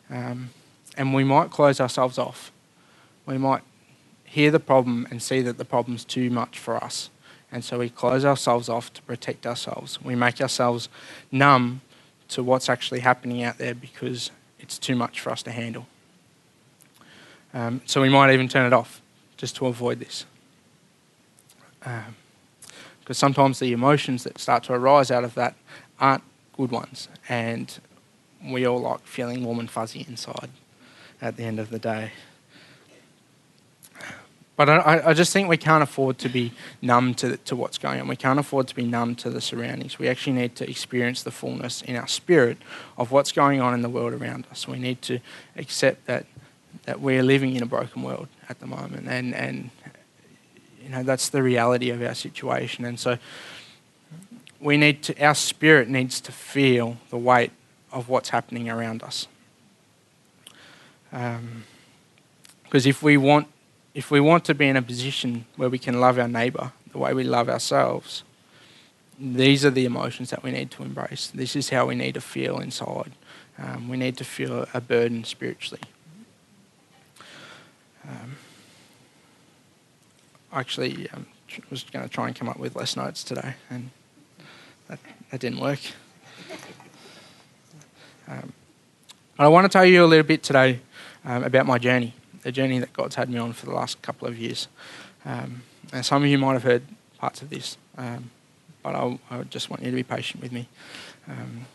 um, 0.09 0.49
and 0.97 1.13
we 1.13 1.23
might 1.23 1.51
close 1.51 1.79
ourselves 1.79 2.17
off. 2.17 2.51
We 3.25 3.37
might 3.37 3.61
hear 4.23 4.51
the 4.51 4.59
problem 4.59 5.07
and 5.09 5.21
see 5.21 5.41
that 5.41 5.57
the 5.57 5.65
problem's 5.65 6.03
too 6.03 6.29
much 6.29 6.59
for 6.59 6.75
us, 6.83 7.09
and 7.51 7.63
so 7.63 7.79
we 7.79 7.89
close 7.89 8.25
ourselves 8.25 8.69
off 8.69 8.93
to 8.93 9.01
protect 9.03 9.45
ourselves. 9.45 10.01
We 10.01 10.15
make 10.15 10.41
ourselves 10.41 10.89
numb 11.31 11.81
to 12.29 12.43
what's 12.43 12.69
actually 12.69 12.99
happening 13.01 13.43
out 13.43 13.57
there 13.57 13.75
because 13.75 14.31
it's 14.59 14.77
too 14.77 14.95
much 14.95 15.19
for 15.19 15.31
us 15.31 15.43
to 15.43 15.51
handle. 15.51 15.87
Um, 17.53 17.81
so 17.85 18.01
we 18.01 18.09
might 18.09 18.33
even 18.33 18.49
turn 18.49 18.65
it 18.65 18.73
off 18.73 19.01
just 19.37 19.55
to 19.57 19.67
avoid 19.67 19.99
this 19.99 20.25
because 21.79 22.03
um, 22.07 23.13
sometimes 23.13 23.59
the 23.59 23.71
emotions 23.71 24.23
that 24.23 24.39
start 24.39 24.63
to 24.63 24.73
arise 24.73 25.11
out 25.11 25.23
of 25.23 25.35
that 25.35 25.55
aren't 25.99 26.23
good 26.57 26.71
ones, 26.71 27.07
and 27.29 27.79
we 28.43 28.65
all 28.65 28.79
like 28.79 29.01
feeling 29.01 29.43
warm 29.43 29.59
and 29.59 29.69
fuzzy 29.69 30.05
inside 30.07 30.49
at 31.25 31.37
the 31.37 31.43
end 31.43 31.59
of 31.59 31.71
the 31.71 31.79
day. 31.79 32.11
But 34.55 34.69
I, 34.69 35.01
I 35.07 35.13
just 35.13 35.33
think 35.33 35.49
we 35.49 35.57
can't 35.57 35.83
afford 35.83 36.17
to 36.19 36.29
be 36.29 36.53
numb 36.81 37.13
to, 37.15 37.35
to 37.35 37.55
what's 37.57 37.77
going 37.77 37.99
on. 37.99 38.07
We 38.07 38.15
can't 38.15 38.39
afford 38.39 38.69
to 38.69 38.75
be 38.75 38.85
numb 38.85 39.15
to 39.15 39.29
the 39.29 39.41
surroundings. 39.41 39.99
We 39.99 40.07
actually 40.07 40.33
need 40.33 40.55
to 40.57 40.69
experience 40.69 41.23
the 41.23 41.31
fullness 41.31 41.81
in 41.81 41.97
our 41.97 42.07
spirit 42.07 42.57
of 42.97 43.11
what's 43.11 43.33
going 43.33 43.59
on 43.59 43.73
in 43.73 43.81
the 43.81 43.89
world 43.89 44.13
around 44.13 44.47
us. 44.51 44.65
We 44.65 44.79
need 44.79 45.01
to 45.03 45.19
accept 45.57 46.05
that, 46.05 46.25
that 46.85 47.01
we're 47.01 47.23
living 47.23 47.55
in 47.55 47.63
a 47.63 47.65
broken 47.65 48.01
world 48.01 48.29
at 48.47 48.59
the 48.59 48.67
moment. 48.67 49.09
And, 49.09 49.35
and, 49.35 49.71
you 50.81 50.89
know, 50.89 51.03
that's 51.03 51.27
the 51.27 51.43
reality 51.43 51.89
of 51.89 52.01
our 52.01 52.15
situation. 52.15 52.85
And 52.85 52.97
so 52.97 53.17
we 54.61 54.77
need 54.77 55.03
to, 55.03 55.21
our 55.21 55.35
spirit 55.35 55.89
needs 55.89 56.21
to 56.21 56.31
feel 56.31 56.95
the 57.09 57.17
weight 57.17 57.51
of 57.91 58.07
what's 58.07 58.29
happening 58.29 58.69
around 58.69 59.03
us. 59.03 59.27
Because 61.15 62.85
um, 62.85 62.89
if 62.89 63.01
we 63.01 63.15
want 63.15 63.47
if 63.93 64.11
we 64.11 64.19
want 64.19 64.43
to 64.43 64.53
be 64.53 64.67
in 64.67 64.75
a 64.75 64.81
position 64.81 65.45
where 65.55 65.69
we 65.69 65.79
can 65.79 66.01
love 66.01 66.19
our 66.19 66.27
neighbour 66.27 66.73
the 66.91 66.97
way 66.97 67.13
we 67.13 67.23
love 67.23 67.47
ourselves, 67.47 68.23
these 69.17 69.63
are 69.63 69.69
the 69.69 69.85
emotions 69.85 70.29
that 70.31 70.43
we 70.43 70.51
need 70.51 70.71
to 70.71 70.83
embrace. 70.83 71.27
This 71.27 71.55
is 71.55 71.69
how 71.69 71.85
we 71.85 71.95
need 71.95 72.15
to 72.15 72.21
feel 72.21 72.59
inside. 72.59 73.13
Um, 73.57 73.87
we 73.87 73.95
need 73.95 74.17
to 74.17 74.25
feel 74.25 74.67
a 74.73 74.81
burden 74.81 75.23
spiritually. 75.23 75.83
Um, 78.03 78.35
actually, 80.51 81.09
um, 81.11 81.27
was 81.69 81.85
going 81.85 82.03
to 82.03 82.13
try 82.13 82.27
and 82.27 82.35
come 82.35 82.49
up 82.49 82.59
with 82.59 82.75
less 82.75 82.97
notes 82.97 83.23
today, 83.23 83.53
and 83.69 83.89
that, 84.89 84.99
that 85.31 85.39
didn't 85.39 85.61
work. 85.61 85.79
Um, 88.27 88.53
I 89.37 89.47
want 89.49 89.65
to 89.65 89.69
tell 89.69 89.85
you 89.85 90.03
a 90.03 90.07
little 90.07 90.25
bit 90.25 90.41
today 90.41 90.79
um, 91.25 91.43
about 91.43 91.65
my 91.65 91.77
journey 91.77 92.13
the 92.45 92.51
journey 92.51 92.77
that 92.77 92.93
God's 92.93 93.15
had 93.15 93.27
me 93.27 93.39
on 93.39 93.53
for 93.53 93.65
the 93.65 93.73
last 93.73 93.99
couple 94.03 94.27
of 94.27 94.37
years. 94.37 94.67
Um, 95.25 95.63
and 95.91 96.05
some 96.05 96.23
of 96.23 96.29
you 96.29 96.37
might 96.37 96.53
have 96.53 96.61
heard 96.61 96.83
parts 97.17 97.41
of 97.41 97.49
this, 97.49 97.75
um, 97.97 98.29
but 98.83 98.93
I'll, 98.93 99.19
I 99.31 99.41
just 99.43 99.71
want 99.71 99.81
you 99.81 99.89
to 99.89 99.95
be 99.95 100.03
patient 100.03 100.43
with 100.43 100.51
me. 100.51 100.67
Um, 101.27 101.65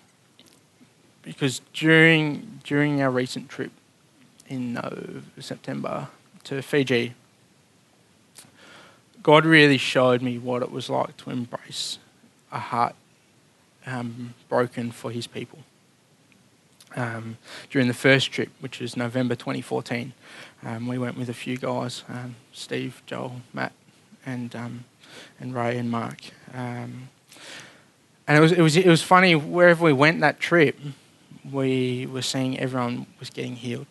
because 1.23 1.61
during, 1.73 2.61
during 2.63 3.03
our 3.03 3.11
recent 3.11 3.49
trip 3.49 3.73
in 4.49 4.77
uh, 4.77 5.23
September 5.41 6.07
to 6.45 6.63
Fiji, 6.63 7.15
God 9.25 9.45
really 9.45 9.77
showed 9.77 10.23
me 10.23 10.39
what 10.39 10.63
it 10.63 10.71
was 10.71 10.89
like 10.89 11.17
to 11.17 11.31
embrace 11.31 11.99
a 12.53 12.61
heart 12.61 12.95
um, 13.87 14.35
broken 14.49 14.93
for 14.93 15.11
his 15.11 15.27
people 15.27 15.59
um, 16.97 17.39
during 17.71 17.89
the 17.89 17.95
first 17.95 18.33
trip, 18.33 18.51
which 18.61 18.81
was 18.81 18.97
November 18.97 19.35
2014. 19.35 20.13
Um, 20.65 20.87
we 20.87 20.99
went 20.99 21.17
with 21.17 21.29
a 21.29 21.35
few 21.35 21.57
guys 21.57 22.05
um, 22.09 22.37
Steve, 22.53 23.03
Joel, 23.07 23.41
Matt, 23.53 23.73
and, 24.27 24.55
um, 24.55 24.85
and 25.39 25.55
Ray 25.55 25.79
and 25.79 25.91
Mark. 25.91 26.21
Um, 26.53 27.09
and 28.27 28.39
it 28.39 28.41
was, 28.41 28.53
it, 28.53 28.61
was, 28.61 28.77
it 28.77 28.87
was 28.87 29.03
funny, 29.03 29.35
wherever 29.35 29.85
we 29.85 29.93
went 29.93 30.21
that 30.21 30.39
trip, 30.39 30.79
we 31.51 32.07
were 32.07 32.23
seeing 32.23 32.59
everyone 32.59 33.07
was 33.19 33.31
getting 33.31 33.57
healed. 33.57 33.87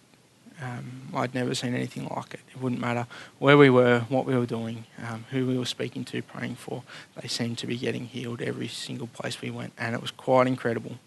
Um, 0.62 1.10
I'd 1.14 1.34
never 1.34 1.56
seen 1.56 1.74
anything 1.74 2.08
like 2.08 2.34
it. 2.34 2.42
It 2.54 2.62
wouldn't 2.62 2.82
matter 2.82 3.08
where 3.40 3.58
we 3.58 3.70
were, 3.70 4.02
what 4.10 4.26
we 4.26 4.36
were 4.38 4.46
doing, 4.46 4.86
who 5.32 5.48
we 5.48 5.58
were 5.58 5.66
speaking 5.66 6.04
to, 6.06 6.22
praying 6.22 6.56
for. 6.56 6.84
They 7.20 7.30
seemed 7.30 7.58
to 7.60 7.68
be 7.68 7.78
getting 7.78 8.06
healed 8.06 8.42
every 8.42 8.68
single 8.68 9.08
place 9.08 9.42
we 9.42 9.52
went, 9.52 9.74
and 9.78 9.96
it 9.96 10.02
was 10.02 10.12
quite 10.12 10.48
incredible. 10.48 11.00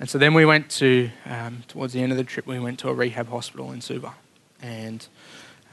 And 0.00 0.08
so 0.08 0.16
then 0.16 0.32
we 0.32 0.46
went 0.46 0.70
to, 0.70 1.10
um, 1.26 1.62
towards 1.68 1.92
the 1.92 2.02
end 2.02 2.10
of 2.10 2.16
the 2.16 2.24
trip, 2.24 2.46
we 2.46 2.58
went 2.58 2.78
to 2.78 2.88
a 2.88 2.94
rehab 2.94 3.28
hospital 3.28 3.70
in 3.70 3.82
Suva. 3.82 4.14
And 4.62 5.06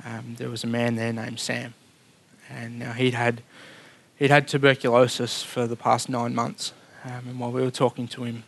um, 0.03 0.35
there 0.37 0.49
was 0.49 0.65
a 0.65 0.67
man 0.67 0.97
there 0.97 1.13
named 1.13 1.39
Sam. 1.39 1.73
And 2.49 2.77
now 2.77 2.91
he'd 2.91 3.13
had, 3.13 3.41
he'd 4.17 4.29
had 4.29 4.45
tuberculosis 4.49 5.43
for 5.43 5.65
the 5.65 5.77
past 5.77 6.09
nine 6.09 6.35
months. 6.35 6.73
Um, 7.05 7.29
and 7.29 7.39
while 7.39 7.53
we 7.53 7.61
were 7.61 7.71
talking 7.71 8.05
to 8.09 8.25
him, 8.25 8.43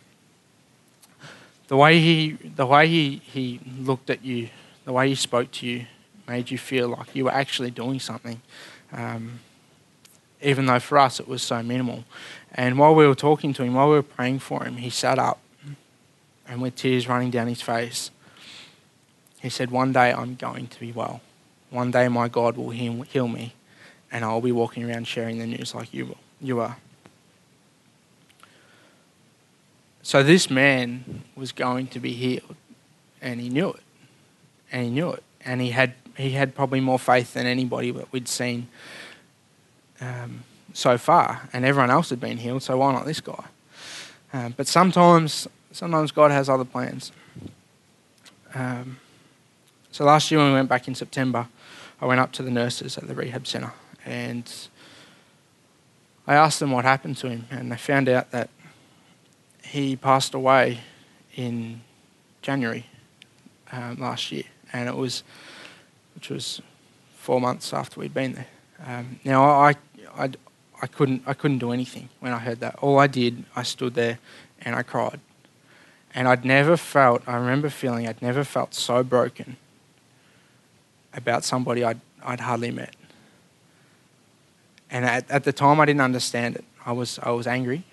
the 1.68 1.78
way 1.78 1.98
he, 1.98 2.32
the 2.32 2.66
way 2.66 2.86
he, 2.86 3.22
he 3.24 3.60
looked 3.78 4.10
at 4.10 4.22
you, 4.22 4.50
the 4.84 4.92
way 4.92 5.08
he 5.08 5.14
spoke 5.14 5.50
to 5.52 5.66
you, 5.66 5.86
made 6.28 6.50
you 6.50 6.58
feel 6.58 6.90
like 6.90 7.16
you 7.16 7.24
were 7.24 7.32
actually 7.32 7.70
doing 7.70 8.00
something. 8.00 8.42
Um, 8.92 9.40
even 10.42 10.66
though 10.66 10.78
for 10.78 10.98
us 10.98 11.20
it 11.20 11.26
was 11.26 11.40
so 11.40 11.62
minimal. 11.62 12.04
And 12.52 12.78
while 12.78 12.94
we 12.94 13.06
were 13.06 13.14
talking 13.14 13.54
to 13.54 13.62
him, 13.62 13.72
while 13.72 13.88
we 13.88 13.94
were 13.94 14.02
praying 14.02 14.40
for 14.40 14.64
him, 14.64 14.76
he 14.76 14.90
sat 14.90 15.18
up 15.18 15.38
and 16.50 16.60
with 16.60 16.74
tears 16.74 17.08
running 17.08 17.30
down 17.30 17.46
his 17.46 17.62
face, 17.62 18.10
he 19.40 19.48
said, 19.48 19.70
One 19.70 19.92
day 19.92 20.12
I'm 20.12 20.34
going 20.34 20.66
to 20.66 20.80
be 20.80 20.90
well. 20.90 21.20
One 21.70 21.92
day 21.92 22.08
my 22.08 22.26
God 22.26 22.56
will 22.56 22.70
heal 22.70 23.28
me, 23.28 23.54
and 24.10 24.24
I'll 24.24 24.40
be 24.40 24.50
walking 24.50 24.90
around 24.90 25.06
sharing 25.06 25.38
the 25.38 25.46
news 25.46 25.74
like 25.74 25.94
you, 25.94 26.16
you 26.40 26.58
are. 26.58 26.76
So 30.02 30.24
this 30.24 30.50
man 30.50 31.22
was 31.36 31.52
going 31.52 31.86
to 31.88 32.00
be 32.00 32.14
healed, 32.14 32.56
and 33.22 33.40
he 33.40 33.48
knew 33.48 33.70
it. 33.70 33.82
And 34.72 34.84
he 34.84 34.90
knew 34.90 35.12
it. 35.12 35.22
And 35.44 35.60
he 35.60 35.70
had, 35.70 35.94
he 36.16 36.30
had 36.30 36.56
probably 36.56 36.80
more 36.80 36.98
faith 36.98 37.34
than 37.34 37.46
anybody 37.46 37.92
that 37.92 38.12
we'd 38.12 38.26
seen 38.26 38.66
um, 40.00 40.42
so 40.72 40.98
far. 40.98 41.48
And 41.52 41.64
everyone 41.64 41.90
else 41.90 42.10
had 42.10 42.18
been 42.18 42.38
healed, 42.38 42.64
so 42.64 42.78
why 42.78 42.92
not 42.92 43.06
this 43.06 43.20
guy? 43.20 43.44
Um, 44.32 44.54
but 44.56 44.66
sometimes 44.66 45.46
sometimes 45.72 46.12
God 46.12 46.30
has 46.30 46.48
other 46.48 46.64
plans. 46.64 47.12
Um, 48.54 48.98
so 49.90 50.04
last 50.04 50.30
year 50.30 50.40
when 50.40 50.48
we 50.48 50.54
went 50.54 50.68
back 50.68 50.88
in 50.88 50.94
September, 50.94 51.48
I 52.00 52.06
went 52.06 52.20
up 52.20 52.32
to 52.32 52.42
the 52.42 52.50
nurses 52.50 52.96
at 52.96 53.06
the 53.06 53.14
rehab 53.14 53.46
centre 53.46 53.72
and 54.04 54.50
I 56.26 56.34
asked 56.34 56.60
them 56.60 56.70
what 56.70 56.84
happened 56.84 57.16
to 57.18 57.28
him, 57.28 57.46
and 57.50 57.72
they 57.72 57.76
found 57.76 58.08
out 58.08 58.30
that 58.30 58.50
he 59.64 59.96
passed 59.96 60.32
away 60.32 60.78
in 61.34 61.80
January 62.40 62.86
um, 63.72 63.96
last 63.98 64.30
year, 64.30 64.44
and 64.72 64.88
it 64.88 64.94
was, 64.94 65.24
which 66.14 66.30
was 66.30 66.62
four 67.16 67.40
months 67.40 67.72
after 67.72 67.98
we'd 67.98 68.14
been 68.14 68.34
there. 68.34 68.46
Um, 68.86 69.18
now 69.24 69.44
I, 69.44 69.74
I, 70.16 70.30
I 70.80 70.86
couldn't, 70.86 71.22
I 71.26 71.34
couldn't 71.34 71.58
do 71.58 71.72
anything 71.72 72.08
when 72.20 72.32
I 72.32 72.38
heard 72.38 72.60
that. 72.60 72.76
All 72.76 72.98
I 72.98 73.06
did, 73.06 73.44
I 73.56 73.64
stood 73.64 73.94
there 73.94 74.18
and 74.60 74.76
I 74.76 74.82
cried 74.82 75.20
and 76.14 76.26
I'd 76.28 76.44
never 76.44 76.76
felt, 76.76 77.22
I 77.26 77.36
remember 77.36 77.70
feeling 77.70 78.08
I'd 78.08 78.22
never 78.22 78.44
felt 78.44 78.74
so 78.74 79.02
broken 79.02 79.56
about 81.14 81.44
somebody 81.44 81.84
I'd, 81.84 82.00
I'd 82.24 82.40
hardly 82.40 82.70
met. 82.70 82.94
And 84.90 85.04
at, 85.04 85.30
at 85.30 85.44
the 85.44 85.52
time, 85.52 85.80
I 85.80 85.86
didn't 85.86 86.00
understand 86.00 86.56
it. 86.56 86.64
I 86.84 86.92
was, 86.92 87.18
I 87.22 87.30
was 87.30 87.46
angry. 87.46 87.84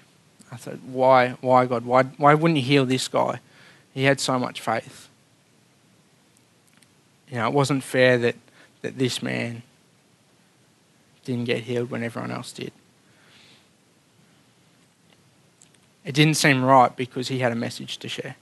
I 0.52 0.56
thought, 0.56 0.80
why, 0.82 1.32
why 1.42 1.66
God? 1.66 1.86
Why, 1.86 2.04
why 2.04 2.34
wouldn't 2.34 2.58
you 2.58 2.64
heal 2.64 2.86
this 2.86 3.08
guy? 3.08 3.40
He 3.94 4.04
had 4.04 4.20
so 4.20 4.40
much 4.40 4.62
faith. 4.62 5.10
You 7.30 7.38
know, 7.38 7.48
it 7.48 7.54
wasn't 7.54 7.84
fair 7.84 8.18
that, 8.20 8.36
that 8.82 8.98
this 8.98 9.22
man 9.22 9.62
didn't 11.26 11.46
get 11.46 11.64
healed 11.64 11.92
when 11.92 12.04
everyone 12.04 12.32
else 12.32 12.52
did. 12.54 12.72
It 16.08 16.16
didn't 16.16 16.36
seem 16.36 16.64
right 16.64 16.96
because 16.96 17.28
he 17.28 17.40
had 17.40 17.52
a 17.52 17.56
message 17.56 17.98
to 17.98 18.08
share. 18.08 18.38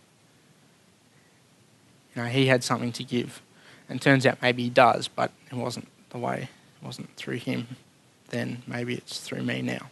You 2.16 2.22
know, 2.22 2.28
he 2.28 2.46
had 2.46 2.64
something 2.64 2.92
to 2.92 3.04
give. 3.04 3.42
And 3.90 4.00
turns 4.00 4.24
out 4.28 4.40
maybe 4.40 4.62
he 4.62 4.70
does, 4.70 5.08
but 5.08 5.32
it 5.50 5.56
wasn't 5.56 5.88
the 6.12 6.20
way, 6.20 6.48
it 6.80 6.86
wasn't 6.86 7.16
through 7.16 7.38
him 7.38 7.68
then. 8.30 8.62
Maybe 8.68 8.94
it's 8.94 9.20
through 9.20 9.42
me 9.42 9.64
now. 9.64 9.90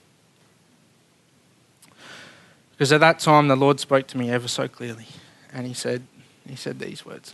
Because 2.72 2.92
at 2.92 3.00
that 3.00 3.18
time 3.18 3.48
the 3.48 3.56
Lord 3.56 3.80
spoke 3.80 4.06
to 4.08 4.20
me 4.20 4.30
ever 4.30 4.48
so 4.48 4.68
clearly. 4.68 5.08
And 5.52 5.66
he 5.66 5.74
said, 5.74 6.04
he 6.48 6.56
said 6.56 6.78
these 6.78 7.04
words. 7.04 7.34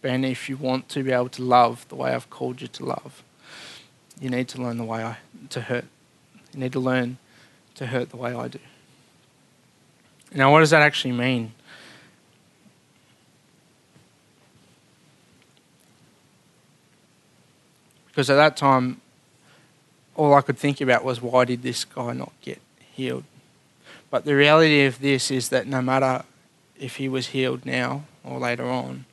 Ben, 0.00 0.24
if 0.24 0.48
you 0.48 0.56
want 0.56 0.88
to 0.88 1.02
be 1.02 1.12
able 1.12 1.28
to 1.28 1.42
love 1.42 1.86
the 1.90 1.96
way 1.96 2.14
I've 2.14 2.30
called 2.30 2.62
you 2.62 2.68
to 2.68 2.84
love, 2.86 3.22
you 4.20 4.30
need 4.30 4.48
to 4.48 4.62
learn 4.62 4.78
the 4.78 4.84
way 4.84 5.02
I 5.04 5.18
to 5.50 5.60
hurt. 5.60 5.84
You 6.52 6.60
need 6.60 6.72
to 6.72 6.80
learn 6.80 7.18
to 7.76 7.86
hurt 7.86 8.10
the 8.10 8.16
way 8.16 8.34
I 8.34 8.48
do. 8.48 8.58
Now, 10.34 10.50
what 10.52 10.60
does 10.60 10.70
that 10.70 10.82
actually 10.82 11.12
mean? 11.12 11.52
Because 18.06 18.30
at 18.30 18.36
that 18.36 18.56
time, 18.56 19.00
all 20.14 20.34
I 20.34 20.40
could 20.40 20.56
think 20.56 20.80
about 20.80 21.04
was 21.04 21.20
why 21.20 21.44
did 21.44 21.62
this 21.62 21.84
guy 21.84 22.12
not 22.12 22.32
get 22.40 22.60
healed? 22.92 23.24
But 24.10 24.24
the 24.24 24.36
reality 24.36 24.84
of 24.84 25.00
this 25.00 25.32
is 25.32 25.48
that 25.48 25.66
no 25.66 25.82
matter 25.82 26.24
if 26.78 26.96
he 26.96 27.08
was 27.08 27.28
healed 27.28 27.66
now 27.66 28.04
or 28.22 28.38
later 28.38 28.66
on, 28.66 29.06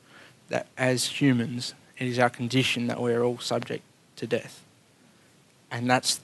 that 0.48 0.68
as 0.78 1.20
humans, 1.20 1.74
it 1.98 2.06
is 2.06 2.18
our 2.18 2.30
condition 2.30 2.86
that 2.86 3.00
we're 3.00 3.22
all 3.22 3.38
subject 3.38 3.82
to 4.16 4.26
death. 4.26 4.61
And 5.72 5.88
that's, 5.88 6.20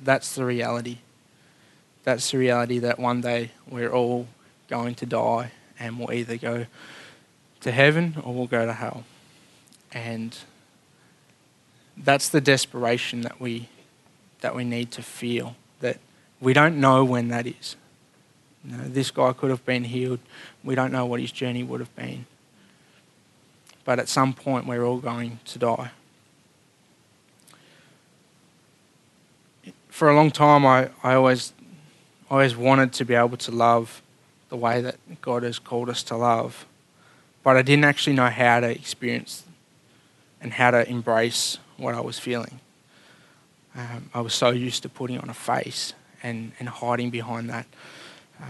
that's 0.00 0.34
the 0.36 0.44
reality. 0.44 0.98
That's 2.04 2.30
the 2.30 2.38
reality 2.38 2.78
that 2.78 2.98
one 2.98 3.20
day 3.20 3.50
we're 3.68 3.92
all 3.92 4.28
going 4.68 4.94
to 4.94 5.06
die 5.06 5.50
and 5.78 5.98
we'll 5.98 6.12
either 6.12 6.36
go 6.36 6.66
to 7.60 7.72
heaven 7.72 8.16
or 8.24 8.32
we'll 8.32 8.46
go 8.46 8.64
to 8.64 8.72
hell. 8.72 9.04
And 9.92 10.36
that's 11.96 12.28
the 12.28 12.40
desperation 12.40 13.22
that 13.22 13.40
we, 13.40 13.68
that 14.40 14.54
we 14.54 14.64
need 14.64 14.92
to 14.92 15.02
feel, 15.02 15.56
that 15.80 15.98
we 16.40 16.52
don't 16.52 16.80
know 16.80 17.04
when 17.04 17.28
that 17.28 17.46
is. 17.46 17.76
You 18.64 18.76
know, 18.76 18.84
this 18.84 19.10
guy 19.10 19.32
could 19.32 19.50
have 19.50 19.64
been 19.64 19.84
healed. 19.84 20.20
We 20.62 20.76
don't 20.76 20.92
know 20.92 21.06
what 21.06 21.20
his 21.20 21.32
journey 21.32 21.64
would 21.64 21.80
have 21.80 21.94
been. 21.96 22.26
But 23.84 23.98
at 23.98 24.08
some 24.08 24.32
point, 24.32 24.66
we're 24.66 24.84
all 24.84 24.98
going 24.98 25.40
to 25.46 25.58
die. 25.58 25.90
For 30.02 30.10
a 30.10 30.16
long 30.16 30.32
time, 30.32 30.66
I, 30.66 30.90
I 31.04 31.14
always, 31.14 31.52
always 32.28 32.56
wanted 32.56 32.92
to 32.94 33.04
be 33.04 33.14
able 33.14 33.36
to 33.36 33.52
love 33.52 34.02
the 34.48 34.56
way 34.56 34.80
that 34.80 34.96
God 35.20 35.44
has 35.44 35.60
called 35.60 35.88
us 35.88 36.02
to 36.02 36.16
love. 36.16 36.66
But 37.44 37.56
I 37.56 37.62
didn't 37.62 37.84
actually 37.84 38.16
know 38.16 38.28
how 38.28 38.58
to 38.58 38.68
experience 38.68 39.44
and 40.40 40.52
how 40.54 40.72
to 40.72 40.90
embrace 40.90 41.58
what 41.76 41.94
I 41.94 42.00
was 42.00 42.18
feeling. 42.18 42.58
Um, 43.76 44.10
I 44.12 44.22
was 44.22 44.34
so 44.34 44.50
used 44.50 44.82
to 44.82 44.88
putting 44.88 45.20
on 45.20 45.30
a 45.30 45.34
face 45.34 45.94
and, 46.20 46.50
and 46.58 46.68
hiding 46.68 47.10
behind 47.10 47.48
that 47.50 47.66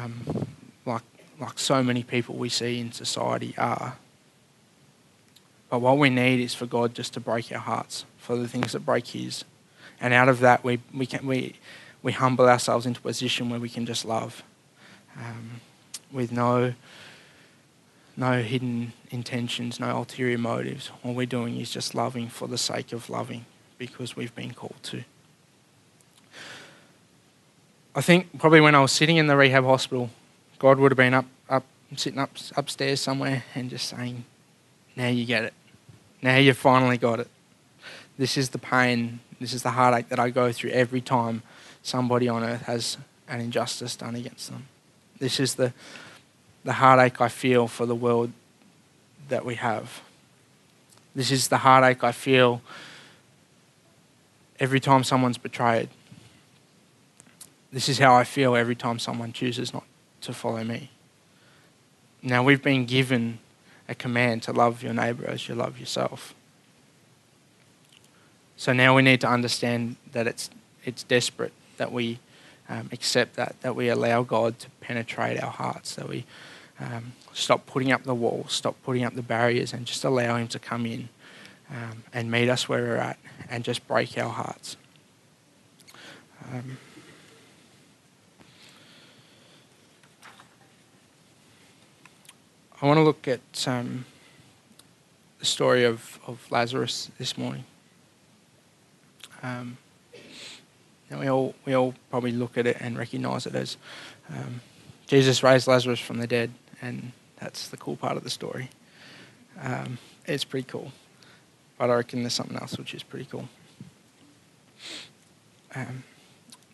um, 0.00 0.47
like, 0.87 1.02
like 1.38 1.59
so 1.59 1.82
many 1.82 2.02
people 2.02 2.35
we 2.35 2.49
see 2.49 2.80
in 2.80 2.92
society 2.92 3.54
are. 3.59 3.99
But 5.68 5.82
what 5.82 5.99
we 5.99 6.09
need 6.09 6.40
is 6.40 6.54
for 6.54 6.64
God 6.64 6.94
just 6.94 7.12
to 7.12 7.21
break 7.21 7.52
our 7.52 7.59
hearts 7.59 8.06
for 8.16 8.38
the 8.38 8.49
things 8.49 8.73
that 8.73 8.87
break 8.87 9.09
His. 9.09 9.44
And 10.02 10.12
out 10.12 10.28
of 10.28 10.40
that, 10.40 10.64
we, 10.64 10.80
we, 10.92 11.06
can, 11.06 11.25
we, 11.25 11.54
we 12.02 12.11
humble 12.11 12.49
ourselves 12.49 12.85
into 12.85 12.99
a 12.99 13.02
position 13.02 13.49
where 13.49 13.61
we 13.61 13.68
can 13.68 13.87
just 13.87 14.04
love 14.04 14.42
um, 15.16 15.61
with 16.12 16.32
no, 16.32 16.75
no 18.16 18.42
hidden 18.42 18.92
intentions, 19.11 19.78
no 19.78 19.97
ulterior 19.97 20.38
motives. 20.38 20.90
All 21.04 21.14
we're 21.14 21.25
doing 21.25 21.59
is 21.59 21.71
just 21.71 21.94
loving 21.94 22.28
for 22.28 22.49
the 22.49 22.59
sake 22.59 22.92
of 22.92 23.09
loving 23.09 23.47
because 23.78 24.16
we've 24.16 24.35
been 24.35 24.52
called 24.52 24.82
to. 24.82 25.04
I 27.94 28.00
think 28.00 28.40
probably 28.40 28.61
when 28.61 28.75
I 28.75 28.80
was 28.80 28.90
sitting 28.90 29.18
in 29.18 29.28
the 29.28 29.37
rehab 29.37 29.64
hospital, 29.64 30.11
God 30.59 30.78
would 30.78 30.90
have 30.90 30.97
been 30.97 31.14
up, 31.14 31.26
up 31.49 31.64
sitting 31.94 32.18
up 32.18 32.30
upstairs 32.56 33.00
somewhere 33.00 33.44
and 33.54 33.71
just 33.71 33.88
saying, 33.88 34.25
"Now 34.97 35.09
you 35.09 35.26
get 35.26 35.44
it. 35.44 35.54
Now 36.23 36.38
you 36.38 36.54
finally 36.54 36.97
got 36.97 37.21
it. 37.21 37.28
This 38.16 38.37
is 38.37 38.50
the 38.50 38.59
pain. 38.59 39.21
This 39.42 39.54
is 39.54 39.64
the 39.64 39.72
heartache 39.72 40.08
that 40.11 40.20
I 40.20 40.30
go 40.30 40.52
through 40.52 40.70
every 40.70 41.00
time 41.00 41.42
somebody 41.82 42.28
on 42.28 42.44
earth 42.44 42.62
has 42.62 42.96
an 43.26 43.40
injustice 43.40 43.96
done 43.96 44.14
against 44.14 44.52
them. 44.52 44.68
This 45.18 45.40
is 45.40 45.56
the 45.56 45.72
the 46.64 46.75
heartache 46.75 47.20
I 47.20 47.28
feel 47.28 47.66
for 47.66 47.84
the 47.87 47.94
world 47.96 48.30
that 49.28 49.44
we 49.44 49.56
have. 49.56 50.00
This 51.12 51.32
is 51.32 51.49
the 51.49 51.58
heartache 51.58 52.04
I 52.04 52.12
feel 52.12 52.62
every 54.61 54.78
time 54.78 55.02
someone's 55.02 55.38
betrayed." 55.38 55.88
This 57.72 57.88
is 57.88 57.99
how 57.99 58.14
I 58.14 58.22
feel 58.22 58.54
every 58.54 58.76
time 58.76 59.00
someone 59.00 59.32
chooses 59.32 59.75
not 59.75 59.84
to 60.20 60.32
follow 60.32 60.62
me. 60.62 60.90
Now, 62.22 62.44
we've 62.44 62.62
been 62.62 62.87
given 62.87 63.40
a 63.88 63.96
command 63.96 64.44
to 64.44 64.52
love 64.52 64.84
your 64.84 64.94
neighbour 64.94 65.26
as 65.26 65.49
you 65.49 65.56
love 65.56 65.80
yourself. 65.80 66.32
So 68.62 68.73
now 68.73 68.95
we 68.95 69.02
need 69.02 69.21
to 69.23 69.28
understand 69.28 69.97
that 70.12 70.28
it's, 70.28 70.49
it's 70.85 71.02
desperate 71.02 71.52
that 71.78 71.90
we 71.90 72.21
um, 72.69 72.90
accept 72.92 73.35
that, 73.35 73.57
that 73.62 73.75
we 73.75 73.88
allow 73.88 74.23
God 74.23 74.61
to 74.61 74.70
penetrate 74.81 75.42
our 75.42 75.51
hearts, 75.51 75.96
that 75.96 76.09
we 76.09 76.25
um, 76.79 77.14
stop 77.33 77.66
putting 77.66 77.90
up 77.90 78.05
the 78.05 78.14
walls, 78.14 78.53
stop 78.53 78.77
putting 78.85 79.03
up 79.03 79.14
the 79.14 79.22
barriers, 79.22 79.72
and 79.72 79.85
just 79.85 80.05
allow 80.05 80.37
Him 80.37 80.46
to 80.46 80.61
come 80.61 80.87
in 80.87 81.09
um, 81.72 82.05
and 82.12 82.31
meet 82.31 82.48
us 82.48 82.68
where 82.68 82.83
we're 82.83 82.96
at 82.98 83.18
and 83.51 83.64
just 83.64 83.85
break 83.88 84.16
our 84.16 84.31
hearts. 84.31 84.77
Um, 86.53 86.79
I 92.81 92.87
want 92.87 92.98
to 92.98 93.03
look 93.03 93.27
at 93.27 93.66
um, 93.66 94.05
the 95.40 95.46
story 95.46 95.83
of, 95.83 96.20
of 96.29 96.48
Lazarus 96.48 97.11
this 97.18 97.37
morning. 97.37 97.64
Um, 99.42 99.76
and 101.11 101.20
we 101.20 101.28
all 101.28 101.55
we 101.66 101.74
all 101.74 101.94
probably 102.11 102.33
look 102.33 102.57
at 102.57 102.66
it 102.66 102.76
and 102.81 102.96
recognise 102.96 103.46
it 103.46 103.55
as 103.55 103.76
um, 104.31 104.61
Jesus 105.07 105.42
raised 105.42 105.66
Lazarus 105.66 106.00
from 106.00 106.18
the 106.18 106.26
dead, 106.26 106.50
and 106.81 107.12
that's 107.38 107.68
the 107.68 107.76
cool 107.76 107.96
part 107.96 108.16
of 108.16 108.24
the 108.24 108.31
story. 108.31 108.70
Um, 109.61 109.98
it's 110.26 110.44
pretty 110.44 110.66
cool, 110.66 110.92
but 111.76 111.90
I 111.90 111.94
reckon 111.96 112.22
there's 112.22 112.33
something 112.33 112.57
else 112.57 112.78
which 112.78 112.94
is 112.94 113.02
pretty 113.02 113.26
cool. 113.26 113.48
Um, 115.74 116.05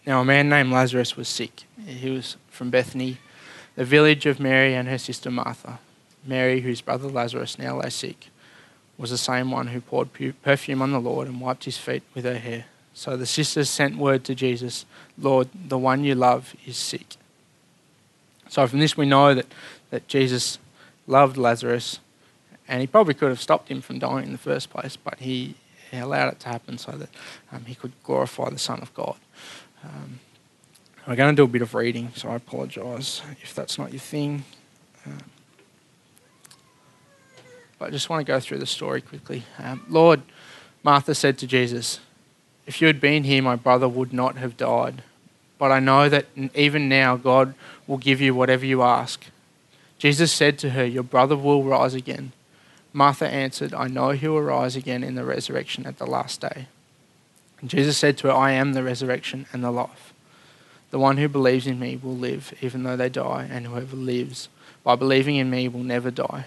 now, 0.06 0.20
a 0.20 0.24
man 0.24 0.48
named 0.48 0.70
Lazarus 0.70 1.16
was 1.16 1.28
sick. 1.28 1.64
He 1.84 2.10
was 2.10 2.36
from 2.48 2.70
Bethany, 2.70 3.18
the 3.74 3.84
village 3.84 4.24
of 4.24 4.40
Mary 4.40 4.74
and 4.74 4.88
her 4.88 4.98
sister 4.98 5.30
Martha. 5.30 5.80
Mary, 6.24 6.60
whose 6.60 6.80
brother 6.80 7.08
Lazarus 7.08 7.58
now 7.58 7.80
lay 7.80 7.90
sick, 7.90 8.28
was 8.98 9.10
the 9.10 9.18
same 9.18 9.50
one 9.50 9.68
who 9.68 9.80
poured 9.80 10.10
perfume 10.42 10.82
on 10.82 10.90
the 10.90 11.00
Lord 11.00 11.28
and 11.28 11.40
wiped 11.40 11.64
his 11.64 11.78
feet 11.78 12.02
with 12.14 12.24
her 12.24 12.38
hair. 12.38 12.66
So 12.92 13.16
the 13.16 13.26
sisters 13.26 13.70
sent 13.70 13.96
word 13.96 14.24
to 14.24 14.34
Jesus, 14.34 14.84
Lord, 15.16 15.48
the 15.54 15.78
one 15.78 16.02
you 16.02 16.16
love 16.16 16.54
is 16.66 16.76
sick. 16.76 17.16
So 18.48 18.66
from 18.66 18.80
this 18.80 18.96
we 18.96 19.06
know 19.06 19.34
that, 19.34 19.46
that 19.90 20.08
Jesus 20.08 20.58
loved 21.06 21.36
Lazarus 21.36 22.00
and 22.66 22.80
he 22.80 22.86
probably 22.86 23.14
could 23.14 23.28
have 23.28 23.40
stopped 23.40 23.68
him 23.68 23.80
from 23.80 23.98
dying 23.98 24.26
in 24.26 24.32
the 24.32 24.38
first 24.38 24.68
place, 24.68 24.96
but 24.96 25.20
he, 25.20 25.54
he 25.90 25.98
allowed 25.98 26.32
it 26.32 26.40
to 26.40 26.48
happen 26.48 26.76
so 26.76 26.92
that 26.92 27.08
um, 27.52 27.64
he 27.64 27.74
could 27.74 27.92
glorify 28.02 28.50
the 28.50 28.58
Son 28.58 28.80
of 28.80 28.92
God. 28.94 29.16
Um, 29.84 30.18
we're 31.06 31.16
going 31.16 31.34
to 31.34 31.40
do 31.40 31.44
a 31.44 31.48
bit 31.48 31.62
of 31.62 31.74
reading, 31.74 32.10
so 32.14 32.28
I 32.28 32.34
apologise 32.34 33.22
if 33.40 33.54
that's 33.54 33.78
not 33.78 33.92
your 33.92 34.00
thing. 34.00 34.44
Um, 35.06 35.22
but 37.78 37.86
I 37.86 37.90
just 37.90 38.10
want 38.10 38.26
to 38.26 38.30
go 38.30 38.40
through 38.40 38.58
the 38.58 38.66
story 38.66 39.00
quickly. 39.00 39.44
Um, 39.58 39.84
Lord, 39.88 40.22
Martha 40.82 41.14
said 41.14 41.38
to 41.38 41.46
Jesus, 41.46 42.00
If 42.66 42.80
you 42.80 42.86
had 42.86 43.00
been 43.00 43.24
here, 43.24 43.42
my 43.42 43.56
brother 43.56 43.88
would 43.88 44.12
not 44.12 44.36
have 44.36 44.56
died. 44.56 45.02
But 45.58 45.72
I 45.72 45.80
know 45.80 46.08
that 46.08 46.26
even 46.54 46.88
now 46.88 47.16
God 47.16 47.54
will 47.86 47.98
give 47.98 48.20
you 48.20 48.34
whatever 48.34 48.64
you 48.64 48.82
ask. 48.82 49.26
Jesus 49.98 50.32
said 50.32 50.58
to 50.60 50.70
her, 50.70 50.84
Your 50.84 51.02
brother 51.02 51.36
will 51.36 51.64
rise 51.64 51.94
again. 51.94 52.32
Martha 52.92 53.28
answered, 53.28 53.74
I 53.74 53.88
know 53.88 54.10
he 54.10 54.28
will 54.28 54.42
rise 54.42 54.76
again 54.76 55.02
in 55.02 55.14
the 55.14 55.24
resurrection 55.24 55.86
at 55.86 55.98
the 55.98 56.06
last 56.06 56.40
day. 56.40 56.66
And 57.60 57.68
Jesus 57.68 57.98
said 57.98 58.16
to 58.18 58.28
her, 58.28 58.32
I 58.32 58.52
am 58.52 58.72
the 58.72 58.84
resurrection 58.84 59.46
and 59.52 59.62
the 59.62 59.70
life. 59.70 60.12
The 60.90 60.98
one 60.98 61.18
who 61.18 61.28
believes 61.28 61.66
in 61.66 61.78
me 61.78 61.96
will 61.96 62.16
live 62.16 62.54
even 62.62 62.84
though 62.84 62.96
they 62.96 63.08
die, 63.08 63.48
and 63.50 63.66
whoever 63.66 63.96
lives 63.96 64.48
by 64.84 64.94
believing 64.94 65.36
in 65.36 65.50
me 65.50 65.68
will 65.68 65.82
never 65.82 66.10
die. 66.10 66.46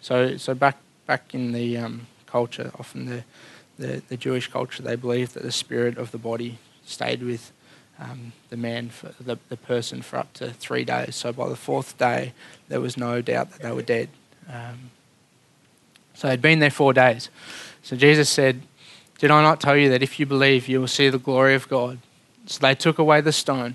So, 0.00 0.36
so 0.36 0.54
back 0.54 0.76
back 1.06 1.34
in 1.34 1.52
the 1.52 1.76
um, 1.78 2.06
culture, 2.26 2.70
often 2.78 3.06
the, 3.06 3.24
the, 3.78 4.02
the 4.08 4.16
Jewish 4.16 4.48
culture, 4.48 4.82
they 4.82 4.94
believed 4.94 5.34
that 5.34 5.42
the 5.42 5.50
spirit 5.50 5.96
of 5.96 6.10
the 6.12 6.18
body 6.18 6.58
stayed 6.84 7.22
with 7.22 7.50
um, 7.98 8.32
the 8.50 8.56
man, 8.56 8.90
for 8.90 9.12
the, 9.20 9.38
the 9.48 9.56
person, 9.56 10.02
for 10.02 10.18
up 10.18 10.32
to 10.34 10.50
three 10.50 10.84
days. 10.84 11.16
So 11.16 11.32
by 11.32 11.48
the 11.48 11.56
fourth 11.56 11.98
day, 11.98 12.32
there 12.68 12.80
was 12.80 12.96
no 12.96 13.22
doubt 13.22 13.50
that 13.52 13.62
they 13.62 13.72
were 13.72 13.82
dead. 13.82 14.10
Um, 14.48 14.90
so 16.14 16.28
they'd 16.28 16.42
been 16.42 16.58
there 16.58 16.70
four 16.70 16.92
days. 16.92 17.30
So 17.82 17.96
Jesus 17.96 18.28
said, 18.28 18.62
Did 19.18 19.30
I 19.30 19.42
not 19.42 19.60
tell 19.60 19.76
you 19.76 19.88
that 19.90 20.02
if 20.02 20.20
you 20.20 20.26
believe, 20.26 20.68
you 20.68 20.80
will 20.80 20.88
see 20.88 21.08
the 21.08 21.18
glory 21.18 21.54
of 21.54 21.68
God? 21.68 21.98
So 22.46 22.60
they 22.60 22.74
took 22.74 22.98
away 22.98 23.20
the 23.20 23.32
stone. 23.32 23.74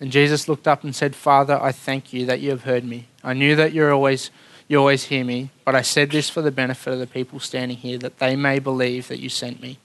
And 0.00 0.10
Jesus 0.10 0.48
looked 0.48 0.66
up 0.66 0.82
and 0.82 0.94
said, 0.94 1.14
Father, 1.14 1.58
I 1.62 1.70
thank 1.70 2.12
you 2.12 2.26
that 2.26 2.40
you 2.40 2.50
have 2.50 2.64
heard 2.64 2.84
me. 2.84 3.06
I 3.22 3.34
knew 3.34 3.54
that 3.54 3.72
you're 3.72 3.92
always 3.92 4.30
you 4.72 4.78
always 4.78 5.04
hear 5.04 5.22
me, 5.22 5.50
but 5.66 5.74
I 5.74 5.82
said 5.82 6.10
this 6.10 6.30
for 6.30 6.40
the 6.40 6.50
benefit 6.50 6.94
of 6.94 6.98
the 6.98 7.06
people 7.06 7.38
standing 7.40 7.76
here, 7.76 7.98
that 7.98 8.18
they 8.20 8.34
may 8.34 8.58
believe 8.58 9.06
that 9.08 9.20
you 9.20 9.28
sent 9.28 9.60
me. 9.60 9.78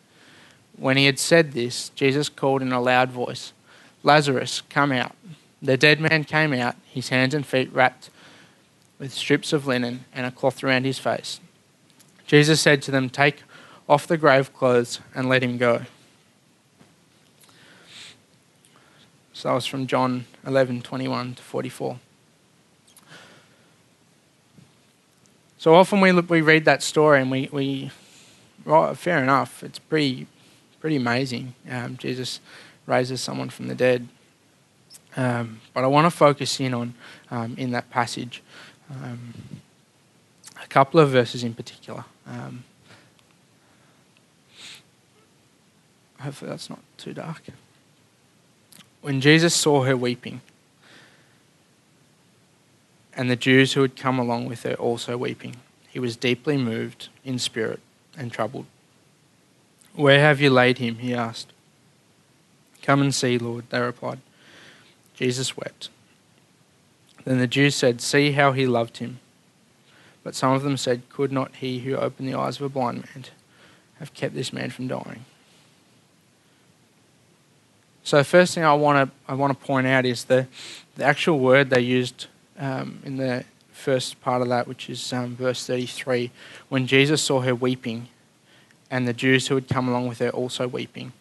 When 0.78 0.96
he 0.96 1.08
had 1.08 1.20
said 1.20 1.52
this, 1.52 1.90
Jesus 1.90 2.30
called 2.30 2.62
in 2.62 2.72
a 2.72 2.80
loud 2.80 3.12
voice, 3.12 3.52
Lazarus, 4.02 4.62
come 4.70 4.94
out. 4.94 5.14
The 5.62 5.76
dead 5.76 6.00
man 6.00 6.24
came 6.24 6.54
out, 6.54 6.78
his 6.86 7.10
hands 7.10 7.34
and 7.34 7.46
feet 7.46 7.70
wrapped 7.74 8.10
with 8.98 9.12
strips 9.12 9.52
of 9.52 9.68
linen 9.68 10.06
and 10.14 10.26
a 10.26 10.32
cloth 10.32 10.64
around 10.64 10.86
his 10.86 11.00
face. 11.00 11.42
Jesus 12.26 12.62
said 12.62 12.82
to 12.84 12.92
them, 12.92 13.10
Take 13.10 13.44
off 13.90 14.08
the 14.08 14.16
grave 14.16 14.54
clothes 14.54 15.02
and 15.14 15.28
let 15.28 15.44
him 15.44 15.58
go. 15.58 15.82
So 19.34 19.50
that 19.50 19.56
was 19.56 19.66
from 19.66 19.86
John 19.86 20.28
11 20.46 20.82
21 20.82 21.36
to 21.36 21.44
44. 21.44 22.00
So 25.68 25.76
often 25.76 26.00
we, 26.00 26.14
look, 26.14 26.30
we 26.30 26.40
read 26.40 26.64
that 26.64 26.82
story 26.82 27.20
and 27.20 27.30
we, 27.30 27.50
we 27.52 27.92
well, 28.64 28.96
fair 28.96 29.22
enough, 29.22 29.62
it's 29.64 29.80
pretty, 29.80 30.26
pretty 30.80 30.96
amazing. 30.96 31.56
Um, 31.70 31.98
Jesus 31.98 32.40
raises 32.86 33.20
someone 33.20 33.50
from 33.50 33.68
the 33.68 33.76
dead. 33.76 34.08
Um, 35.18 35.60
but 35.74 35.84
I 35.84 35.88
want 35.88 36.06
to 36.06 36.10
focus 36.10 36.62
in 36.62 36.74
on, 36.74 36.94
um, 37.30 37.56
in 37.58 37.72
that 37.72 37.90
passage, 37.90 38.42
um, 38.90 39.34
a 40.64 40.68
couple 40.68 41.02
of 41.02 41.10
verses 41.10 41.44
in 41.44 41.54
particular. 41.54 42.06
Um, 42.26 42.64
hopefully 46.22 46.50
that's 46.50 46.70
not 46.70 46.80
too 46.96 47.14
dark. 47.14 47.42
When 49.02 49.20
Jesus 49.20 49.54
saw 49.54 49.84
her 49.84 49.98
weeping, 49.98 50.40
and 53.18 53.32
the 53.32 53.36
Jews 53.36 53.74
who 53.74 53.82
had 53.82 53.96
come 53.96 54.20
along 54.20 54.46
with 54.46 54.62
her 54.64 54.76
also 54.76 55.18
weeping. 55.18 55.56
He 55.90 56.00
was 56.00 56.16
deeply 56.16 56.56
moved 56.56 57.10
in 57.26 57.40
spirit 57.40 57.80
and 58.16 58.32
troubled. 58.32 58.68
Where 59.96 60.20
have 60.20 60.40
you 60.40 60.52
laid 60.52 60.78
him? 60.78 61.00
he 61.00 61.16
asked. 61.16 61.52
Come 62.84 63.02
and 63.02 63.14
see, 63.14 63.40
Lord, 63.40 63.66
they 63.72 63.82
replied. 63.82 64.20
Jesus 65.16 65.58
wept. 65.58 65.90
Then 67.26 67.40
the 67.40 67.48
Jews 67.48 67.76
said, 67.76 68.00
See 68.00 68.34
how 68.34 68.52
he 68.52 68.68
loved 68.68 68.98
him. 68.98 69.20
But 70.24 70.36
some 70.36 70.54
of 70.54 70.62
them 70.62 70.78
said, 70.78 71.10
Could 71.10 71.32
not 71.32 71.56
he 71.56 71.80
who 71.80 71.96
opened 71.96 72.30
the 72.30 72.38
eyes 72.38 72.58
of 72.58 72.62
a 72.62 72.70
blind 72.70 73.06
man 73.06 73.26
have 74.00 74.14
kept 74.14 74.36
this 74.36 74.54
man 74.54 74.70
from 74.70 74.88
dying? 74.88 75.26
So, 78.04 78.24
first 78.24 78.54
thing 78.54 78.64
I 78.64 78.74
want 78.74 79.10
to 79.10 79.32
I 79.32 79.34
want 79.34 79.60
to 79.60 79.66
point 79.66 79.88
out 79.88 80.06
is 80.06 80.26
the, 80.26 80.48
the 80.96 81.04
actual 81.04 81.40
word 81.40 81.72
they 81.72 81.82
used 81.82 82.28
um, 82.58 83.00
in 83.04 83.18
the 83.18 83.46
first 83.72 84.20
part 84.22 84.42
of 84.42 84.50
that, 84.50 84.68
which 84.68 84.90
is 84.90 85.14
um, 85.14 85.36
verse 85.36 85.66
33, 85.66 86.32
when 86.70 86.88
Jesus 86.88 87.22
saw 87.22 87.42
her 87.42 87.56
weeping 87.56 88.10
and 88.90 89.08
the 89.08 89.14
Jews 89.14 89.48
who 89.48 89.56
had 89.56 89.68
come 89.68 89.88
along 89.88 90.08
with 90.08 90.20
her 90.20 90.30
also 90.30 90.68
weeping. 90.68 91.14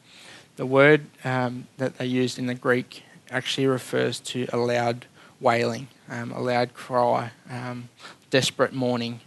The 0.57 0.66
word 0.66 1.07
um, 1.25 1.66
that 1.77 1.99
they 1.99 2.07
used 2.07 2.38
in 2.38 2.46
the 2.46 2.55
Greek 2.55 3.03
actually 3.31 3.66
refers 3.66 4.20
to 4.20 4.46
a 4.53 4.57
loud 4.57 5.07
wailing, 5.40 5.88
um, 6.09 6.33
a 6.33 6.40
loud 6.40 6.72
cry, 6.75 7.33
um, 7.51 7.88
desperate 8.31 8.72
mourning, 8.72 9.20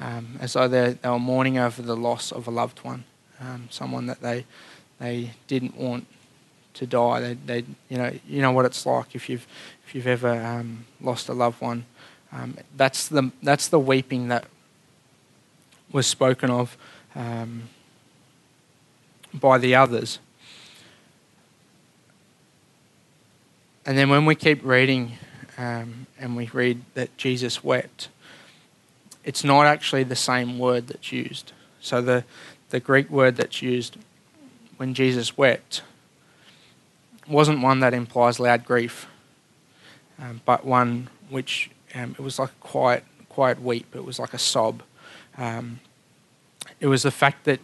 um, 0.00 0.38
as 0.40 0.54
though 0.54 0.66
they, 0.66 0.94
they 0.94 1.08
were 1.08 1.18
mourning 1.18 1.58
over 1.58 1.82
the 1.82 1.96
loss 1.96 2.32
of 2.32 2.48
a 2.48 2.50
loved 2.50 2.80
one, 2.80 3.04
someone 3.70 4.06
that 4.06 4.20
they, 4.20 4.44
they 4.98 5.32
didn't 5.46 5.76
want 5.76 6.06
to 6.74 6.86
die. 6.86 7.20
They, 7.20 7.34
they, 7.34 7.64
you 7.88 7.98
know, 7.98 8.12
you 8.26 8.42
know 8.42 8.52
what 8.52 8.64
it's 8.64 8.86
like 8.86 9.14
if 9.14 9.28
you've 9.28 9.46
if 9.86 9.94
you've 9.94 10.06
ever 10.06 10.30
um, 10.30 10.86
lost 11.00 11.28
a 11.28 11.32
loved 11.32 11.60
one. 11.60 11.84
Um, 12.32 12.56
that's 12.76 13.08
the 13.08 13.30
that's 13.42 13.68
the 13.68 13.78
weeping 13.78 14.28
that 14.28 14.46
was 15.92 16.06
spoken 16.06 16.50
of 16.50 16.76
um, 17.14 17.64
by 19.34 19.58
the 19.58 19.74
others. 19.74 20.18
And 23.84 23.98
then 23.98 24.08
when 24.08 24.24
we 24.24 24.34
keep 24.34 24.64
reading 24.64 25.12
um, 25.58 26.06
and 26.18 26.36
we 26.36 26.48
read 26.52 26.82
that 26.94 27.16
Jesus 27.16 27.62
wept, 27.64 28.08
it's 29.24 29.44
not 29.44 29.66
actually 29.66 30.04
the 30.04 30.16
same 30.16 30.58
word 30.58 30.86
that's 30.88 31.12
used. 31.12 31.52
So 31.80 32.00
the 32.00 32.24
the 32.70 32.80
Greek 32.80 33.10
word 33.10 33.36
that's 33.36 33.60
used 33.60 33.98
when 34.78 34.94
Jesus 34.94 35.36
wept 35.36 35.82
wasn't 37.28 37.60
one 37.60 37.80
that 37.80 37.94
implies 37.94 38.40
loud 38.40 38.64
grief 38.64 39.06
um, 40.22 40.40
but 40.44 40.64
one 40.64 41.08
which 41.28 41.70
um, 41.94 42.14
it 42.18 42.20
was 42.20 42.38
like 42.38 42.50
a 42.50 42.66
quiet, 42.66 43.04
quiet 43.28 43.60
weep. 43.60 43.94
It 43.94 44.04
was 44.04 44.18
like 44.18 44.34
a 44.34 44.38
sob. 44.38 44.82
Um, 45.36 45.80
it 46.80 46.86
was 46.86 47.02
the 47.02 47.10
fact 47.10 47.44
that, 47.44 47.60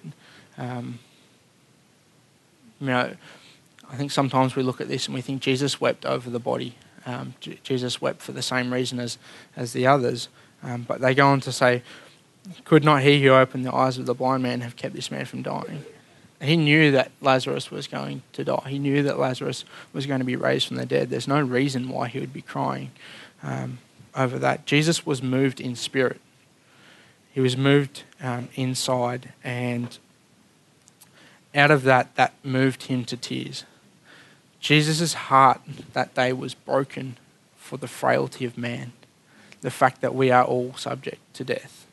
um, 0.57 0.99
you 2.81 2.89
know, 2.89 3.15
I 3.91 3.97
think 3.97 4.11
sometimes 4.11 4.57
we 4.57 4.63
look 4.63 4.81
at 4.81 4.89
this 4.89 5.07
and 5.07 5.15
we 5.15 5.21
think 5.21 5.41
Jesus 5.41 5.81
wept 5.81 6.05
over 6.05 6.31
the 6.31 6.41
body. 6.41 6.75
Um, 7.07 7.35
J- 7.41 7.61
Jesus 7.63 8.01
wept 8.01 8.23
for 8.23 8.33
the 8.33 8.43
same 8.43 8.73
reason 8.73 8.99
as, 8.99 9.19
as 9.57 9.73
the 9.73 9.87
others. 9.87 10.29
But 10.63 11.01
they 11.01 11.15
go 11.15 11.29
on 11.29 11.41
to 11.43 11.53
say, 11.53 11.83
could 12.65 12.85
not 12.85 13.03
he 13.03 13.23
who 13.23 13.31
opened 13.31 13.65
the 13.65 13.75
eyes 13.75 13.99
of 13.99 14.07
the 14.07 14.15
blind 14.15 14.43
man 14.43 14.63
have 14.63 14.77
kept 14.77 14.95
this 14.95 15.11
man 15.11 15.25
from 15.25 15.43
dying? 15.43 15.85
He 16.41 16.57
knew 16.57 16.93
that 16.93 17.11
Lazarus 17.21 17.71
was 17.71 17.89
going 17.89 18.23
to 18.35 18.45
die. 18.45 18.69
He 18.69 18.79
knew 18.79 19.03
that 19.03 19.19
Lazarus 19.19 19.65
was 19.93 20.07
going 20.07 20.21
to 20.21 20.25
be 20.25 20.37
raised 20.37 20.69
from 20.69 20.77
the 20.77 20.87
dead. 20.87 21.11
There's 21.11 21.27
no 21.27 21.41
reason 21.41 21.89
why 21.89 22.09
he 22.09 22.21
would 22.21 22.33
be 22.33 22.43
crying 22.43 22.93
um, 23.43 23.79
over 24.15 24.39
that. 24.39 24.65
Jesus 24.65 25.05
was 25.05 25.21
moved 25.23 25.61
in 25.61 25.75
spirit. 25.75 26.21
He 27.33 27.41
was 27.41 27.57
moved 27.57 28.05
um, 28.21 28.49
inside, 28.55 29.33
and 29.43 29.97
out 31.55 31.71
of 31.71 31.83
that, 31.85 32.15
that 32.17 32.33
moved 32.45 32.85
him 32.85 33.05
to 33.07 33.17
tears. 33.17 33.65
Jesus' 34.61 35.15
heart 35.15 35.61
that 35.93 36.15
day 36.15 36.33
was 36.33 36.55
broken 36.55 37.17
for 37.57 37.77
the 37.77 37.89
frailty 37.89 38.45
of 38.45 38.59
man, 38.59 38.93
the 39.61 39.71
fact 39.71 40.01
that 40.01 40.15
we 40.15 40.31
are 40.31 40.45
all 40.45 40.75
subject 40.75 41.21
to 41.35 41.45
death, 41.45 41.87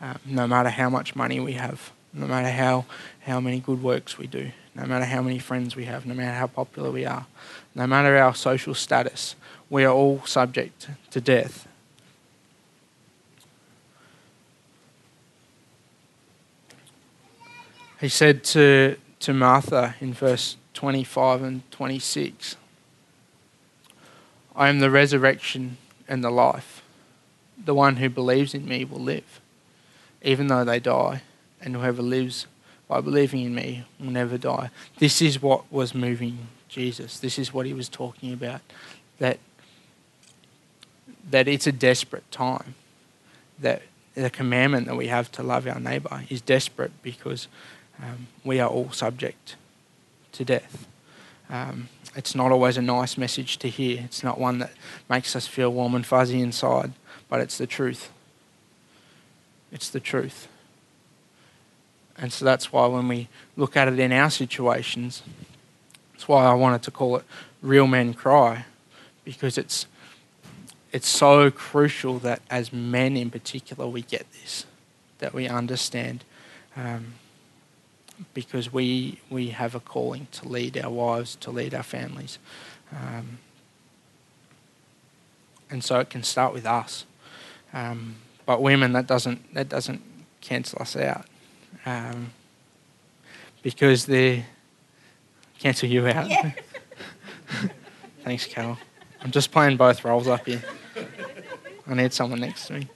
um, 0.00 0.18
no 0.24 0.46
matter 0.46 0.68
how 0.68 0.90
much 0.90 1.16
money 1.16 1.40
we 1.40 1.54
have, 1.54 1.90
no 2.14 2.26
matter 2.26 2.50
how, 2.50 2.84
how 3.22 3.40
many 3.40 3.58
good 3.58 3.82
works 3.82 4.16
we 4.16 4.28
do, 4.28 4.52
no 4.74 4.86
matter 4.86 5.04
how 5.04 5.20
many 5.20 5.38
friends 5.38 5.74
we 5.74 5.84
have, 5.84 6.06
no 6.06 6.14
matter 6.14 6.36
how 6.36 6.46
popular 6.46 6.90
we 6.90 7.04
are, 7.04 7.26
no 7.74 7.86
matter 7.86 8.16
our 8.16 8.34
social 8.34 8.72
status, 8.72 9.34
we 9.68 9.84
are 9.84 9.92
all 9.92 10.24
subject 10.24 10.88
to 11.10 11.20
death. 11.20 11.66
He 18.00 18.08
said 18.08 18.44
to, 18.44 18.96
to 19.20 19.32
Martha 19.32 19.96
in 20.00 20.12
verse 20.14 20.56
25 20.74 21.42
and 21.42 21.70
26 21.70 22.56
I 24.56 24.68
am 24.68 24.78
the 24.78 24.90
resurrection 24.90 25.78
and 26.06 26.22
the 26.22 26.30
life. 26.30 26.80
The 27.64 27.74
one 27.74 27.96
who 27.96 28.08
believes 28.08 28.54
in 28.54 28.68
me 28.68 28.84
will 28.84 29.00
live, 29.00 29.40
even 30.22 30.46
though 30.46 30.62
they 30.62 30.78
die 30.78 31.22
and 31.64 31.74
whoever 31.74 32.02
lives 32.02 32.46
by 32.86 33.00
believing 33.00 33.40
in 33.40 33.54
me 33.54 33.84
will 33.98 34.10
never 34.10 34.38
die. 34.38 34.70
This 34.98 35.20
is 35.22 35.42
what 35.42 35.70
was 35.72 35.94
moving 35.94 36.46
Jesus. 36.68 37.18
This 37.18 37.38
is 37.38 37.52
what 37.52 37.66
he 37.66 37.72
was 37.72 37.88
talking 37.88 38.32
about. 38.32 38.60
That 39.18 39.38
that 41.30 41.48
it's 41.48 41.66
a 41.66 41.72
desperate 41.72 42.30
time. 42.30 42.74
That 43.58 43.82
the 44.14 44.30
commandment 44.30 44.86
that 44.86 44.96
we 44.96 45.08
have 45.08 45.32
to 45.32 45.42
love 45.42 45.66
our 45.66 45.80
neighbour 45.80 46.24
is 46.28 46.40
desperate 46.40 46.92
because 47.02 47.48
um, 48.00 48.28
we 48.44 48.60
are 48.60 48.68
all 48.68 48.90
subject 48.92 49.56
to 50.32 50.44
death. 50.44 50.86
Um, 51.48 51.88
it's 52.16 52.34
not 52.34 52.52
always 52.52 52.76
a 52.76 52.82
nice 52.82 53.16
message 53.16 53.58
to 53.58 53.68
hear. 53.68 54.02
It's 54.04 54.22
not 54.22 54.38
one 54.38 54.58
that 54.58 54.72
makes 55.08 55.34
us 55.34 55.46
feel 55.46 55.70
warm 55.70 55.94
and 55.94 56.06
fuzzy 56.06 56.40
inside, 56.40 56.92
but 57.28 57.40
it's 57.40 57.58
the 57.58 57.66
truth. 57.66 58.10
It's 59.72 59.88
the 59.88 60.00
truth. 60.00 60.48
And 62.16 62.32
so 62.32 62.44
that's 62.44 62.72
why 62.72 62.86
when 62.86 63.08
we 63.08 63.28
look 63.56 63.76
at 63.76 63.88
it 63.88 63.98
in 63.98 64.12
our 64.12 64.30
situations, 64.30 65.22
that's 66.12 66.28
why 66.28 66.44
I 66.44 66.54
wanted 66.54 66.82
to 66.84 66.90
call 66.90 67.16
it 67.16 67.24
Real 67.60 67.86
Men 67.86 68.14
Cry, 68.14 68.64
because 69.24 69.58
it's, 69.58 69.86
it's 70.92 71.08
so 71.08 71.50
crucial 71.50 72.18
that 72.20 72.40
as 72.50 72.72
men 72.72 73.16
in 73.16 73.30
particular 73.30 73.86
we 73.86 74.02
get 74.02 74.26
this, 74.32 74.66
that 75.18 75.34
we 75.34 75.48
understand. 75.48 76.24
Um, 76.76 77.14
because 78.32 78.72
we 78.72 79.20
we 79.30 79.48
have 79.48 79.74
a 79.74 79.80
calling 79.80 80.28
to 80.32 80.48
lead 80.48 80.78
our 80.78 80.90
wives, 80.90 81.36
to 81.36 81.50
lead 81.50 81.74
our 81.74 81.82
families, 81.82 82.38
um, 82.92 83.38
and 85.70 85.82
so 85.82 85.98
it 85.98 86.10
can 86.10 86.22
start 86.22 86.54
with 86.54 86.66
us. 86.66 87.06
Um, 87.72 88.16
but 88.46 88.62
women, 88.62 88.92
that 88.92 89.06
doesn't 89.06 89.54
that 89.54 89.68
doesn't 89.68 90.02
cancel 90.40 90.80
us 90.80 90.96
out, 90.96 91.26
um, 91.86 92.32
because 93.62 94.06
they 94.06 94.44
cancel 95.58 95.88
you 95.88 96.06
out. 96.06 96.28
Yeah. 96.28 96.52
Thanks, 98.24 98.46
Carol. 98.46 98.78
I'm 99.22 99.30
just 99.30 99.50
playing 99.50 99.76
both 99.76 100.04
roles 100.04 100.28
up 100.28 100.46
here. 100.46 100.62
I 101.86 101.94
need 101.94 102.12
someone 102.12 102.40
next 102.40 102.66
to 102.66 102.74
me. 102.74 102.88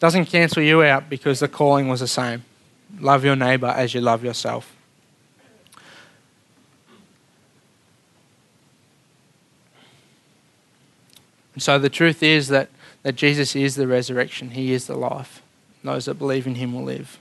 Doesn't 0.00 0.26
cancel 0.26 0.62
you 0.62 0.82
out 0.82 1.08
because 1.08 1.40
the 1.40 1.48
calling 1.48 1.88
was 1.88 2.00
the 2.00 2.08
same. 2.08 2.44
Love 3.00 3.24
your 3.24 3.36
neighbor 3.36 3.66
as 3.66 3.94
you 3.94 4.00
love 4.00 4.22
yourself. 4.22 4.74
And 11.54 11.62
so 11.62 11.78
the 11.78 11.88
truth 11.88 12.22
is 12.22 12.48
that, 12.48 12.68
that 13.02 13.14
Jesus 13.14 13.54
is 13.54 13.76
the 13.76 13.86
resurrection, 13.86 14.50
He 14.50 14.72
is 14.72 14.86
the 14.86 14.96
life. 14.96 15.42
Those 15.82 16.06
that 16.06 16.14
believe 16.14 16.46
in 16.46 16.56
Him 16.56 16.74
will 16.74 16.84
live. 16.84 17.18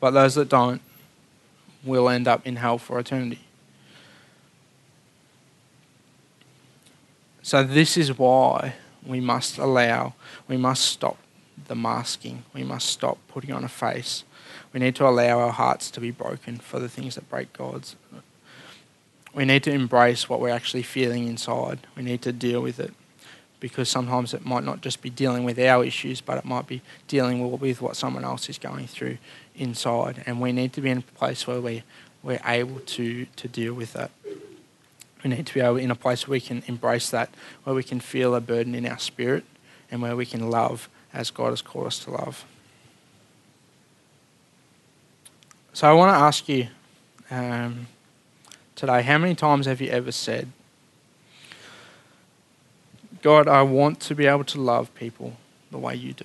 But 0.00 0.12
those 0.12 0.34
that 0.36 0.48
don't 0.48 0.80
will 1.84 2.08
end 2.08 2.28
up 2.28 2.46
in 2.46 2.56
hell 2.56 2.78
for 2.78 2.98
eternity. 2.98 3.40
So, 7.42 7.64
this 7.64 7.96
is 7.96 8.16
why 8.18 8.74
we 9.04 9.20
must 9.20 9.58
allow, 9.58 10.14
we 10.46 10.56
must 10.56 10.84
stop 10.84 11.16
the 11.66 11.74
masking. 11.74 12.44
We 12.52 12.62
must 12.62 12.88
stop 12.88 13.18
putting 13.28 13.52
on 13.52 13.64
a 13.64 13.68
face. 13.68 14.24
We 14.72 14.80
need 14.80 14.94
to 14.96 15.06
allow 15.06 15.40
our 15.40 15.52
hearts 15.52 15.90
to 15.92 16.00
be 16.00 16.10
broken 16.10 16.58
for 16.58 16.78
the 16.78 16.88
things 16.88 17.14
that 17.14 17.28
break 17.30 17.52
God's. 17.52 17.96
We 19.34 19.44
need 19.44 19.62
to 19.64 19.72
embrace 19.72 20.28
what 20.28 20.40
we're 20.40 20.50
actually 20.50 20.82
feeling 20.82 21.26
inside. 21.26 21.80
We 21.96 22.02
need 22.02 22.22
to 22.22 22.32
deal 22.32 22.60
with 22.60 22.78
it 22.78 22.92
because 23.60 23.88
sometimes 23.88 24.34
it 24.34 24.44
might 24.44 24.64
not 24.64 24.80
just 24.80 25.02
be 25.02 25.10
dealing 25.10 25.44
with 25.44 25.58
our 25.58 25.84
issues, 25.84 26.20
but 26.20 26.38
it 26.38 26.44
might 26.44 26.66
be 26.66 26.82
dealing 27.08 27.50
with 27.58 27.82
what 27.82 27.96
someone 27.96 28.24
else 28.24 28.48
is 28.48 28.58
going 28.58 28.86
through 28.86 29.18
inside. 29.56 30.22
And 30.26 30.40
we 30.40 30.52
need 30.52 30.72
to 30.74 30.80
be 30.80 30.90
in 30.90 30.98
a 30.98 31.18
place 31.18 31.46
where 31.46 31.60
we, 31.60 31.82
we're 32.22 32.40
able 32.44 32.80
to, 32.80 33.26
to 33.26 33.48
deal 33.48 33.74
with 33.74 33.92
that. 33.94 34.10
We 35.24 35.30
need 35.30 35.46
to 35.46 35.54
be 35.54 35.60
able 35.60 35.76
in 35.76 35.90
a 35.90 35.96
place 35.96 36.28
where 36.28 36.36
we 36.36 36.40
can 36.40 36.62
embrace 36.66 37.10
that, 37.10 37.30
where 37.64 37.74
we 37.74 37.82
can 37.82 37.98
feel 37.98 38.34
a 38.34 38.40
burden 38.40 38.74
in 38.74 38.86
our 38.86 38.98
spirit, 38.98 39.44
and 39.90 40.00
where 40.00 40.14
we 40.14 40.26
can 40.26 40.50
love 40.50 40.88
as 41.12 41.30
God 41.30 41.50
has 41.50 41.62
called 41.62 41.86
us 41.86 41.98
to 42.00 42.10
love. 42.10 42.44
So 45.72 45.88
I 45.88 45.92
want 45.92 46.10
to 46.10 46.18
ask 46.18 46.48
you 46.48 46.68
um, 47.30 47.88
today 48.74 49.02
how 49.02 49.18
many 49.18 49.34
times 49.34 49.66
have 49.66 49.80
you 49.80 49.90
ever 49.90 50.12
said, 50.12 50.48
God, 53.22 53.48
I 53.48 53.62
want 53.62 54.00
to 54.00 54.14
be 54.14 54.26
able 54.26 54.44
to 54.44 54.60
love 54.60 54.94
people 54.94 55.34
the 55.70 55.78
way 55.78 55.94
you 55.94 56.12
do? 56.12 56.24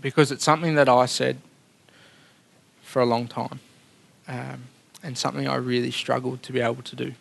Because 0.00 0.32
it's 0.32 0.44
something 0.44 0.74
that 0.74 0.88
I 0.88 1.06
said 1.06 1.38
for 2.82 3.00
a 3.00 3.06
long 3.06 3.28
time 3.28 3.60
um, 4.28 4.64
and 5.02 5.16
something 5.16 5.46
I 5.46 5.56
really 5.56 5.90
struggled 5.90 6.42
to 6.44 6.52
be 6.52 6.60
able 6.60 6.82
to 6.82 6.96
do. 6.96 7.14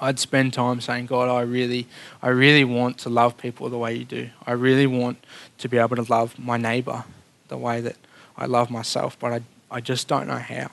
I'd 0.00 0.18
spend 0.18 0.54
time 0.54 0.80
saying, 0.80 1.06
God, 1.06 1.28
I 1.28 1.42
really, 1.42 1.86
I 2.22 2.28
really 2.28 2.64
want 2.64 2.98
to 2.98 3.10
love 3.10 3.36
people 3.36 3.68
the 3.68 3.78
way 3.78 3.94
you 3.94 4.04
do. 4.04 4.30
I 4.46 4.52
really 4.52 4.86
want 4.86 5.22
to 5.58 5.68
be 5.68 5.76
able 5.76 5.96
to 5.96 6.10
love 6.10 6.38
my 6.38 6.56
neighbour 6.56 7.04
the 7.48 7.58
way 7.58 7.80
that 7.82 7.96
I 8.36 8.46
love 8.46 8.70
myself, 8.70 9.18
but 9.18 9.32
I, 9.32 9.40
I 9.70 9.80
just 9.80 10.08
don't 10.08 10.26
know 10.26 10.38
how. 10.38 10.70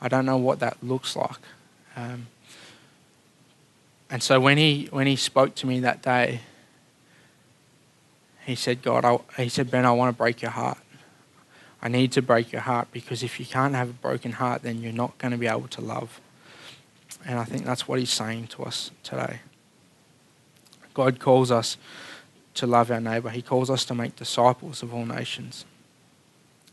I 0.00 0.08
don't 0.08 0.26
know 0.26 0.36
what 0.36 0.58
that 0.58 0.82
looks 0.82 1.14
like. 1.14 1.36
Um, 1.94 2.26
and 4.12 4.22
so 4.22 4.38
when 4.38 4.58
he 4.58 4.88
when 4.90 5.06
he 5.06 5.16
spoke 5.16 5.54
to 5.56 5.66
me 5.66 5.80
that 5.80 6.02
day, 6.02 6.40
he 8.44 8.54
said, 8.54 8.82
God, 8.82 9.06
I, 9.06 9.18
he 9.42 9.48
said, 9.48 9.70
Ben, 9.70 9.86
I 9.86 9.92
want 9.92 10.14
to 10.14 10.18
break 10.18 10.42
your 10.42 10.50
heart. 10.50 10.76
I 11.80 11.88
need 11.88 12.12
to 12.12 12.20
break 12.20 12.52
your 12.52 12.60
heart 12.60 12.88
because 12.92 13.22
if 13.22 13.40
you 13.40 13.46
can't 13.46 13.74
have 13.74 13.88
a 13.88 13.94
broken 13.94 14.32
heart, 14.32 14.62
then 14.62 14.82
you're 14.82 14.92
not 14.92 15.16
going 15.16 15.32
to 15.32 15.38
be 15.38 15.46
able 15.46 15.66
to 15.68 15.80
love. 15.80 16.20
And 17.24 17.38
I 17.38 17.44
think 17.44 17.64
that's 17.64 17.88
what 17.88 17.98
he's 17.98 18.10
saying 18.10 18.48
to 18.48 18.64
us 18.64 18.90
today. 19.02 19.40
God 20.92 21.18
calls 21.18 21.50
us 21.50 21.78
to 22.54 22.66
love 22.66 22.90
our 22.90 23.00
neighbour, 23.00 23.30
He 23.30 23.40
calls 23.40 23.70
us 23.70 23.86
to 23.86 23.94
make 23.94 24.16
disciples 24.16 24.82
of 24.82 24.92
all 24.92 25.06
nations. 25.06 25.64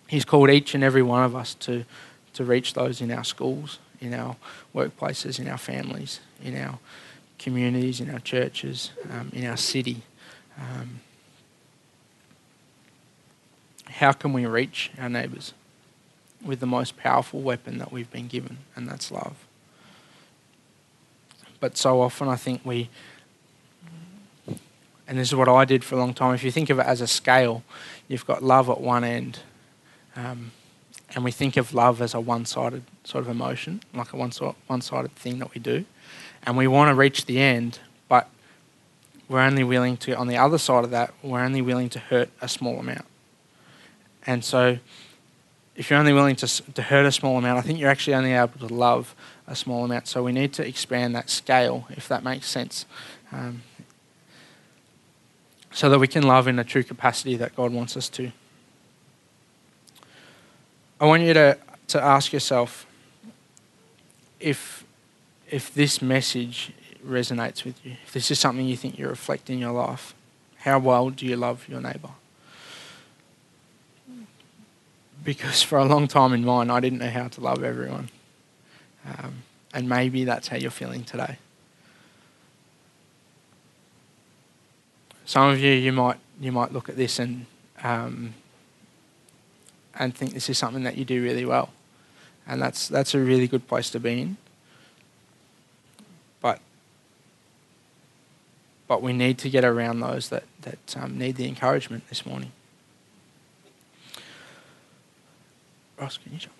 He's 0.07 0.25
called 0.25 0.49
each 0.49 0.75
and 0.75 0.83
every 0.83 1.03
one 1.03 1.23
of 1.23 1.37
us 1.37 1.53
to, 1.55 1.85
to 2.33 2.43
reach 2.43 2.73
those 2.73 2.99
in 2.99 3.11
our 3.11 3.23
schools, 3.23 3.79
in 4.01 4.13
our 4.13 4.35
workplaces, 4.75 5.39
in 5.39 5.47
our 5.47 5.57
families, 5.57 6.19
in 6.43 6.57
our 6.57 6.79
communities, 7.39 7.99
in 7.99 8.09
our 8.11 8.19
churches, 8.19 8.91
um, 9.11 9.31
in 9.33 9.45
our 9.45 9.57
city. 9.57 10.03
Um, 10.57 10.99
how 13.85 14.11
can 14.11 14.33
we 14.33 14.45
reach 14.45 14.91
our 14.99 15.09
neighbours? 15.09 15.53
With 16.45 16.59
the 16.59 16.67
most 16.67 16.95
powerful 16.95 17.41
weapon 17.41 17.79
that 17.79 17.91
we've 17.91 18.11
been 18.11 18.27
given, 18.27 18.59
and 18.75 18.87
that's 18.87 19.11
love. 19.11 19.45
But 21.59 21.75
so 21.77 22.01
often 22.01 22.27
I 22.29 22.35
think 22.35 22.61
we, 22.63 22.89
and 25.07 25.17
this 25.17 25.29
is 25.29 25.35
what 25.35 25.49
I 25.49 25.65
did 25.65 25.83
for 25.83 25.95
a 25.95 25.97
long 25.97 26.13
time, 26.13 26.33
if 26.33 26.43
you 26.43 26.51
think 26.51 26.69
of 26.69 26.79
it 26.79 26.85
as 26.85 27.01
a 27.01 27.07
scale, 27.07 27.63
you've 28.07 28.25
got 28.25 28.43
love 28.43 28.69
at 28.69 28.79
one 28.79 29.03
end. 29.03 29.39
Um, 30.15 30.51
and 31.15 31.23
we 31.23 31.31
think 31.31 31.57
of 31.57 31.73
love 31.73 32.01
as 32.01 32.13
a 32.13 32.19
one 32.19 32.45
sided 32.45 32.83
sort 33.03 33.23
of 33.23 33.29
emotion, 33.29 33.81
like 33.93 34.13
a 34.13 34.17
one 34.17 34.81
sided 34.81 35.15
thing 35.15 35.39
that 35.39 35.53
we 35.53 35.59
do. 35.59 35.85
And 36.49 36.57
we 36.57 36.65
want 36.65 36.89
to 36.89 36.95
reach 36.95 37.27
the 37.27 37.39
end, 37.39 37.77
but 38.07 38.27
we're 39.27 39.39
only 39.39 39.63
willing 39.63 39.97
to, 39.97 40.17
on 40.17 40.27
the 40.27 40.37
other 40.37 40.57
side 40.57 40.83
of 40.83 40.89
that, 40.89 41.13
we're 41.21 41.43
only 41.43 41.61
willing 41.61 41.89
to 41.89 41.99
hurt 41.99 42.31
a 42.41 42.47
small 42.47 42.79
amount. 42.79 43.05
And 44.25 44.43
so, 44.43 44.79
if 45.75 45.91
you're 45.91 45.99
only 45.99 46.11
willing 46.11 46.35
to, 46.37 46.47
to 46.47 46.81
hurt 46.81 47.05
a 47.05 47.11
small 47.11 47.37
amount, 47.37 47.59
I 47.59 47.61
think 47.61 47.77
you're 47.77 47.91
actually 47.91 48.15
only 48.15 48.33
able 48.33 48.67
to 48.67 48.73
love 48.73 49.13
a 49.45 49.55
small 49.55 49.85
amount. 49.85 50.07
So 50.07 50.23
we 50.23 50.31
need 50.31 50.51
to 50.53 50.67
expand 50.67 51.13
that 51.13 51.29
scale, 51.29 51.85
if 51.91 52.07
that 52.07 52.23
makes 52.23 52.47
sense, 52.47 52.87
um, 53.31 53.61
so 55.71 55.87
that 55.91 55.99
we 55.99 56.07
can 56.07 56.23
love 56.23 56.47
in 56.47 56.55
the 56.55 56.63
true 56.63 56.83
capacity 56.83 57.35
that 57.35 57.55
God 57.55 57.71
wants 57.71 57.95
us 57.95 58.09
to. 58.09 58.31
I 60.99 61.05
want 61.05 61.21
you 61.21 61.35
to, 61.35 61.59
to 61.89 62.01
ask 62.01 62.33
yourself 62.33 62.87
if, 64.39 64.78
if 65.51 65.73
this 65.73 66.01
message 66.01 66.71
resonates 67.05 67.63
with 67.63 67.83
you, 67.85 67.95
if 68.05 68.13
this 68.13 68.31
is 68.31 68.39
something 68.39 68.65
you 68.65 68.77
think 68.77 68.97
you 68.97 69.07
reflect 69.07 69.49
in 69.49 69.59
your 69.59 69.71
life, 69.71 70.13
how 70.57 70.79
well 70.79 71.09
do 71.09 71.25
you 71.25 71.35
love 71.35 71.67
your 71.67 71.81
neighbour? 71.81 72.09
Because 75.23 75.61
for 75.61 75.77
a 75.77 75.85
long 75.85 76.07
time 76.07 76.33
in 76.33 76.45
mine, 76.45 76.69
I 76.69 76.79
didn't 76.79 76.99
know 76.99 77.09
how 77.09 77.27
to 77.27 77.41
love 77.41 77.63
everyone. 77.63 78.09
Um, 79.05 79.43
and 79.73 79.87
maybe 79.87 80.23
that's 80.23 80.47
how 80.47 80.57
you're 80.57 80.71
feeling 80.71 81.03
today. 81.03 81.37
Some 85.25 85.51
of 85.51 85.59
you, 85.59 85.71
you 85.71 85.91
might 85.91 86.17
you 86.41 86.51
might 86.51 86.73
look 86.73 86.89
at 86.89 86.95
this 86.95 87.19
and 87.19 87.45
um, 87.83 88.33
and 89.97 90.15
think 90.15 90.33
this 90.33 90.49
is 90.49 90.57
something 90.57 90.83
that 90.83 90.97
you 90.97 91.05
do 91.05 91.21
really 91.21 91.45
well, 91.45 91.69
and 92.47 92.59
that's 92.59 92.87
that's 92.87 93.13
a 93.13 93.19
really 93.19 93.47
good 93.47 93.67
place 93.67 93.91
to 93.91 93.99
be 93.99 94.21
in. 94.21 94.37
But 96.41 96.59
but 98.89 99.01
we 99.01 99.13
need 99.13 99.37
to 99.37 99.49
get 99.49 99.63
around 99.63 100.01
those 100.01 100.27
that 100.27 100.43
that 100.63 100.97
um, 100.97 101.17
need 101.17 101.37
the 101.37 101.47
encouragement 101.47 102.09
this 102.09 102.25
morning. 102.25 102.51
Ross, 105.97 106.17
can 106.17 106.33
you 106.33 106.39
jump? 106.39 106.55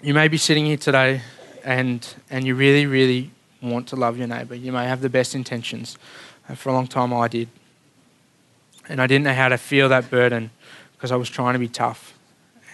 You 0.00 0.14
may 0.14 0.28
be 0.28 0.38
sitting 0.38 0.64
here 0.64 0.76
today 0.76 1.22
and, 1.64 2.06
and 2.30 2.46
you 2.46 2.54
really, 2.54 2.86
really 2.86 3.30
want 3.60 3.88
to 3.88 3.96
love 3.96 4.16
your 4.16 4.26
neighbour. 4.26 4.54
You 4.54 4.72
may 4.72 4.86
have 4.86 5.00
the 5.00 5.08
best 5.08 5.34
intentions. 5.34 5.98
Uh, 6.48 6.54
for 6.54 6.70
a 6.70 6.72
long 6.72 6.86
time, 6.86 7.12
I 7.12 7.28
did. 7.28 7.48
And 8.88 9.02
I 9.02 9.06
didn't 9.06 9.24
know 9.24 9.34
how 9.34 9.48
to 9.48 9.58
feel 9.58 9.88
that 9.90 10.08
burden 10.08 10.50
because 10.92 11.12
I 11.12 11.16
was 11.16 11.28
trying 11.28 11.54
to 11.54 11.58
be 11.58 11.68
tough. 11.68 12.14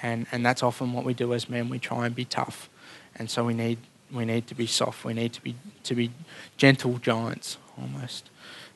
And, 0.02 0.26
and 0.30 0.44
that's 0.44 0.62
often 0.62 0.92
what 0.92 1.04
we 1.04 1.14
do 1.14 1.34
as 1.34 1.48
men. 1.48 1.70
We 1.70 1.78
try 1.78 2.06
and 2.06 2.14
be 2.14 2.26
tough. 2.26 2.68
And 3.16 3.30
so 3.30 3.44
we 3.44 3.54
need, 3.54 3.78
we 4.14 4.24
need 4.24 4.46
to 4.46 4.54
be 4.54 4.66
soft. 4.66 5.04
We 5.04 5.14
need 5.14 5.32
to 5.32 5.42
be, 5.42 5.56
to 5.82 5.94
be 5.94 6.10
gentle 6.56 6.98
giants, 6.98 7.58
almost. 7.80 8.30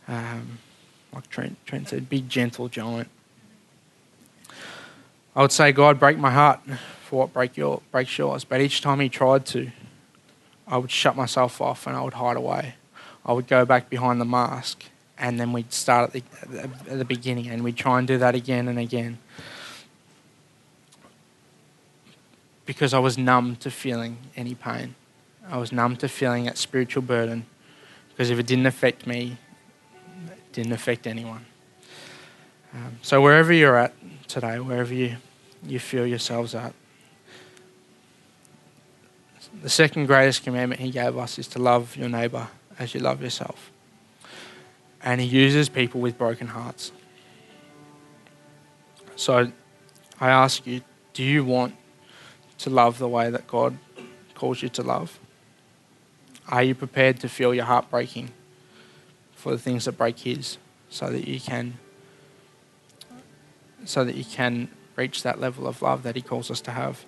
Um, 0.07 0.59
like 1.13 1.29
Trent, 1.31 1.57
Trent 1.67 1.89
said, 1.89 2.09
be 2.09 2.21
gentle 2.21 2.69
giant. 2.69 3.09
I 5.35 5.43
would 5.43 5.53
say, 5.53 5.73
God, 5.73 6.01
break 6.01 6.19
my 6.19 6.31
heart 6.31 6.61
for 7.03 7.21
what 7.21 7.33
break 7.33 7.57
your, 7.57 7.81
breaks 7.93 8.19
yours. 8.19 8.45
But 8.45 8.61
each 8.61 8.81
time 8.81 9.01
he 9.01 9.09
tried 9.09 9.47
to, 9.47 9.71
I 10.67 10.77
would 10.77 10.91
shut 10.91 11.17
myself 11.17 11.61
off 11.61 11.87
and 11.87 11.97
I 11.97 12.03
would 12.03 12.15
hide 12.15 12.37
away. 12.37 12.75
I 13.25 13.33
would 13.33 13.47
go 13.47 13.65
back 13.65 13.89
behind 13.89 14.21
the 14.21 14.25
mask 14.25 14.85
and 15.19 15.39
then 15.39 15.53
we'd 15.53 15.73
start 15.73 16.15
at 16.15 16.23
the, 16.51 16.61
at 16.91 16.99
the 16.99 17.05
beginning 17.05 17.49
and 17.49 17.63
we'd 17.63 17.77
try 17.77 17.99
and 17.99 18.07
do 18.07 18.19
that 18.19 18.35
again 18.35 18.69
and 18.69 18.79
again. 18.79 19.19
Because 22.67 22.93
I 22.93 22.99
was 22.99 23.17
numb 23.17 23.57
to 23.57 23.71
feeling 23.71 24.19
any 24.37 24.55
pain. 24.55 24.95
I 25.49 25.57
was 25.57 25.73
numb 25.73 25.97
to 25.97 26.09
feeling 26.09 26.45
that 26.45 26.59
spiritual 26.59 27.03
burden. 27.03 27.47
Because 28.11 28.31
if 28.31 28.39
it 28.39 28.47
didn't 28.47 28.67
affect 28.67 29.07
me, 29.07 29.39
it 30.27 30.53
didn't 30.53 30.73
affect 30.73 31.07
anyone. 31.07 31.47
Um, 32.75 32.99
so 33.01 33.23
wherever 33.23 33.53
you're 33.53 33.77
at 33.77 33.95
today, 34.29 34.61
wherever 34.61 34.93
you, 34.93 35.17
you 35.65 35.79
feel 35.79 36.07
yourselves 36.07 36.55
at, 36.55 36.75
the 39.63 39.71
second 39.71 40.07
greatest 40.07 40.45
commandment 40.45 40.81
he 40.81 40.91
gave 40.91 41.17
us 41.17 41.39
is 41.39 41.49
to 41.49 41.59
love 41.59 41.97
your 41.97 42.09
neighbor 42.09 42.49
as 42.79 42.95
you 42.95 43.01
love 43.01 43.23
yourself. 43.23 43.71
And 45.03 45.21
he 45.21 45.27
uses 45.27 45.69
people 45.69 46.01
with 46.01 46.19
broken 46.19 46.49
hearts. 46.49 46.93
So 49.17 49.51
I 50.21 50.31
ask 50.31 50.67
you, 50.67 50.83
do 51.13 51.25
you 51.25 51.45
want 51.45 51.75
to 52.59 52.71
love 52.71 52.99
the 52.99 53.09
way 53.09 53.31
that 53.31 53.47
God 53.47 53.79
calls 54.35 54.63
you 54.63 54.69
to 54.71 54.83
love? 54.83 55.19
Are 56.49 56.63
you 56.63 56.75
prepared 56.75 57.21
to 57.21 57.29
feel 57.29 57.55
your 57.55 57.67
heart 57.67 57.91
breaking 57.91 58.31
for 59.35 59.53
the 59.53 59.59
things 59.59 59.85
that 59.85 59.93
break 59.93 60.21
his 60.21 60.57
so 60.89 61.11
that 61.11 61.29
you 61.29 61.41
can 61.41 61.79
so 63.85 64.05
that 64.05 64.17
you 64.17 64.25
can 64.25 64.69
reach 64.97 65.23
that 65.23 65.41
level 65.41 65.67
of 65.67 65.81
love 65.83 66.03
that 66.03 66.17
he 66.17 66.23
calls 66.23 66.51
us 66.51 66.61
to 66.63 66.71
have? 66.71 67.05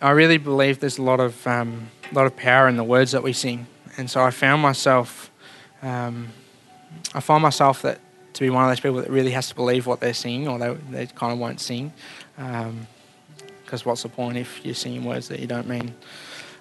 I 0.00 0.10
really 0.10 0.38
believe 0.38 0.80
there's 0.80 0.98
a 0.98 1.02
lot 1.02 1.20
of 1.20 1.46
um, 1.46 1.90
lot 2.12 2.26
of 2.26 2.36
power 2.36 2.66
in 2.66 2.76
the 2.76 2.84
words 2.84 3.12
that 3.12 3.22
we 3.22 3.32
sing, 3.32 3.66
and 3.96 4.10
so 4.10 4.22
I 4.22 4.30
found 4.30 4.62
myself, 4.62 5.30
um, 5.82 6.28
I 7.14 7.20
find 7.20 7.42
myself 7.42 7.82
that 7.82 8.00
to 8.32 8.40
be 8.40 8.50
one 8.50 8.64
of 8.64 8.70
those 8.70 8.80
people 8.80 8.96
that 8.96 9.10
really 9.10 9.30
has 9.32 9.48
to 9.50 9.54
believe 9.54 9.86
what 9.86 10.00
they're 10.00 10.14
singing, 10.14 10.48
or 10.48 10.58
they, 10.58 10.74
they 10.90 11.06
kind 11.06 11.32
of 11.32 11.38
won't 11.38 11.60
sing, 11.60 11.92
because 13.72 13.86
what's 13.86 14.02
the 14.02 14.08
point 14.10 14.36
if 14.36 14.62
you're 14.66 14.74
singing 14.74 15.02
words 15.02 15.28
that 15.28 15.40
you 15.40 15.46
don't 15.46 15.66
mean? 15.66 15.94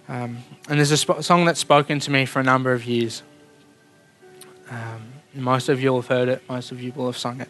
Um, 0.08 0.38
and 0.69 0.80
there's 0.80 0.91
a 0.91 0.95
sp- 0.95 1.19
song 1.19 1.43
that's 1.43 1.60
spoken 1.60 2.00
to 2.00 2.10
me 2.10 2.26
for 2.26 2.39
a 2.39 2.43
number 2.43 2.71
of 2.71 2.86
years. 2.86 3.21
Um, 4.69 5.12
most 5.34 5.67
of 5.67 5.82
you 5.82 5.91
will 5.91 6.00
have 6.04 6.08
heard 6.08 6.30
it. 6.30 6.41
Most 6.47 6.71
of 6.71 6.82
you 6.82 6.93
will 6.93 7.08
have 7.08 7.17
sung 7.17 7.41
it. 7.41 7.50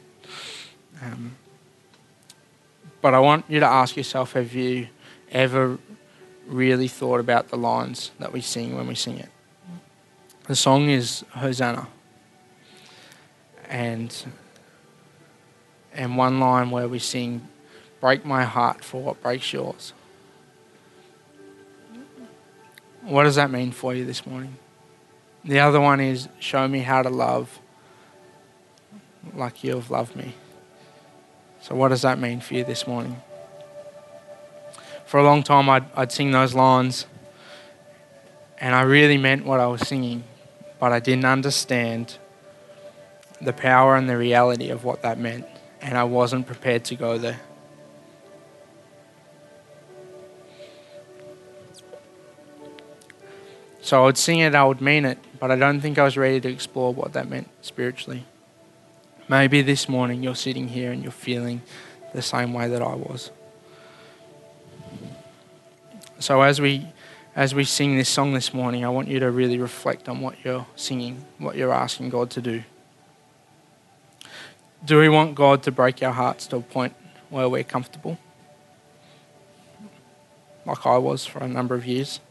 Um, 1.03 1.35
but 3.03 3.13
I 3.13 3.19
want 3.19 3.45
you 3.47 3.59
to 3.59 3.67
ask 3.67 3.95
yourself: 3.95 4.33
Have 4.33 4.51
you 4.55 4.87
ever 5.31 5.77
really 6.47 6.87
thought 6.87 7.19
about 7.19 7.49
the 7.49 7.55
lines 7.55 8.09
that 8.17 8.33
we 8.33 8.41
sing 8.41 8.75
when 8.75 8.87
we 8.87 8.95
sing 8.95 9.19
it. 9.19 9.29
The 10.47 10.55
song 10.55 10.89
is 10.89 11.23
Hosanna. 11.35 11.87
And 13.69 14.25
and 15.93 16.17
one 16.17 16.39
line 16.39 16.71
where 16.71 16.87
we 16.87 16.97
sing 16.97 17.47
break 18.01 18.25
my 18.25 18.43
heart 18.43 18.83
for 18.83 19.01
what 19.01 19.21
breaks 19.21 19.53
yours. 19.53 19.93
What 23.03 23.23
does 23.23 23.35
that 23.35 23.49
mean 23.49 23.71
for 23.71 23.95
you 23.95 24.03
this 24.03 24.25
morning? 24.25 24.57
The 25.45 25.59
other 25.59 25.79
one 25.79 26.01
is 26.01 26.27
show 26.39 26.67
me 26.67 26.79
how 26.79 27.01
to 27.01 27.09
love 27.09 27.59
like 29.33 29.63
you 29.63 29.75
have 29.75 29.89
loved 29.89 30.15
me. 30.15 30.33
So 31.61 31.75
what 31.75 31.87
does 31.89 32.01
that 32.01 32.19
mean 32.19 32.41
for 32.41 32.55
you 32.55 32.65
this 32.65 32.85
morning? 32.85 33.21
for 35.11 35.19
a 35.19 35.23
long 35.25 35.43
time, 35.43 35.69
I'd, 35.69 35.83
I'd 35.93 36.09
sing 36.09 36.31
those 36.31 36.53
lines, 36.53 37.05
and 38.61 38.73
I 38.73 38.83
really 38.83 39.17
meant 39.17 39.45
what 39.45 39.59
I 39.59 39.67
was 39.67 39.81
singing, 39.85 40.23
but 40.79 40.93
I 40.93 41.01
didn't 41.01 41.25
understand 41.25 42.17
the 43.41 43.51
power 43.51 43.97
and 43.97 44.09
the 44.09 44.15
reality 44.15 44.69
of 44.69 44.85
what 44.85 45.01
that 45.01 45.19
meant, 45.19 45.45
and 45.81 45.97
I 45.97 46.05
wasn't 46.05 46.47
prepared 46.47 46.85
to 46.85 46.95
go 46.95 47.17
there. 47.17 47.41
So 53.91 54.01
I 54.01 54.05
would 54.05 54.17
sing 54.17 54.39
it, 54.39 54.55
I 54.55 54.63
would 54.63 54.79
mean 54.79 55.03
it, 55.03 55.17
but 55.37 55.51
I 55.51 55.57
don't 55.57 55.81
think 55.81 55.99
I 55.99 56.05
was 56.05 56.15
ready 56.15 56.39
to 56.39 56.47
explore 56.47 56.93
what 56.93 57.11
that 57.11 57.27
meant 57.27 57.49
spiritually. 57.59 58.23
Maybe 59.27 59.61
this 59.61 59.89
morning 59.89 60.23
you're 60.23 60.33
sitting 60.33 60.69
here 60.69 60.93
and 60.93 61.03
you're 61.03 61.11
feeling 61.11 61.61
the 62.13 62.21
same 62.21 62.53
way 62.53 62.69
that 62.69 62.81
I 62.81 62.95
was. 62.95 63.31
So 66.19 66.41
as 66.41 66.61
we 66.61 66.87
as 67.35 67.53
we 67.53 67.65
sing 67.65 67.97
this 67.97 68.07
song 68.07 68.33
this 68.33 68.53
morning, 68.53 68.85
I 68.85 68.87
want 68.87 69.09
you 69.09 69.19
to 69.19 69.29
really 69.29 69.57
reflect 69.57 70.07
on 70.07 70.21
what 70.21 70.35
you're 70.41 70.65
singing, 70.77 71.25
what 71.37 71.57
you're 71.57 71.73
asking 71.73 72.11
God 72.11 72.29
to 72.29 72.41
do. 72.41 72.63
Do 74.85 74.99
we 74.99 75.09
want 75.09 75.35
God 75.35 75.63
to 75.63 75.71
break 75.73 76.01
our 76.01 76.13
hearts 76.13 76.47
to 76.47 76.55
a 76.55 76.61
point 76.61 76.93
where 77.29 77.49
we're 77.49 77.65
comfortable? 77.65 78.17
Like 80.65 80.85
I 80.85 80.97
was 80.97 81.25
for 81.25 81.39
a 81.39 81.47
number 81.49 81.75
of 81.75 81.85
years. 81.85 82.21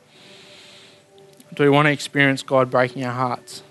Do 1.61 1.65
we 1.65 1.69
want 1.69 1.89
to 1.89 1.93
experience 1.93 2.43
God 2.43 2.71
breaking 2.71 3.05
our 3.05 3.13
hearts 3.13 3.63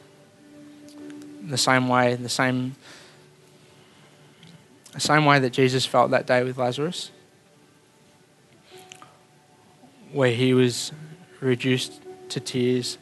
in 1.42 1.50
the 1.50 1.58
same 1.58 1.88
way, 1.88 2.14
in 2.14 2.22
the 2.22 2.30
same, 2.30 2.76
the 4.94 5.00
same 5.00 5.26
way 5.26 5.40
that 5.40 5.50
Jesus 5.50 5.88
felt 5.88 6.12
that 6.12 6.28
day 6.28 6.44
with 6.44 6.60
Lazarus? 6.60 7.10
where 10.12 10.32
he 10.32 10.54
was 10.54 10.92
reduced 11.40 12.00
to 12.30 12.40
tears, 12.40 13.00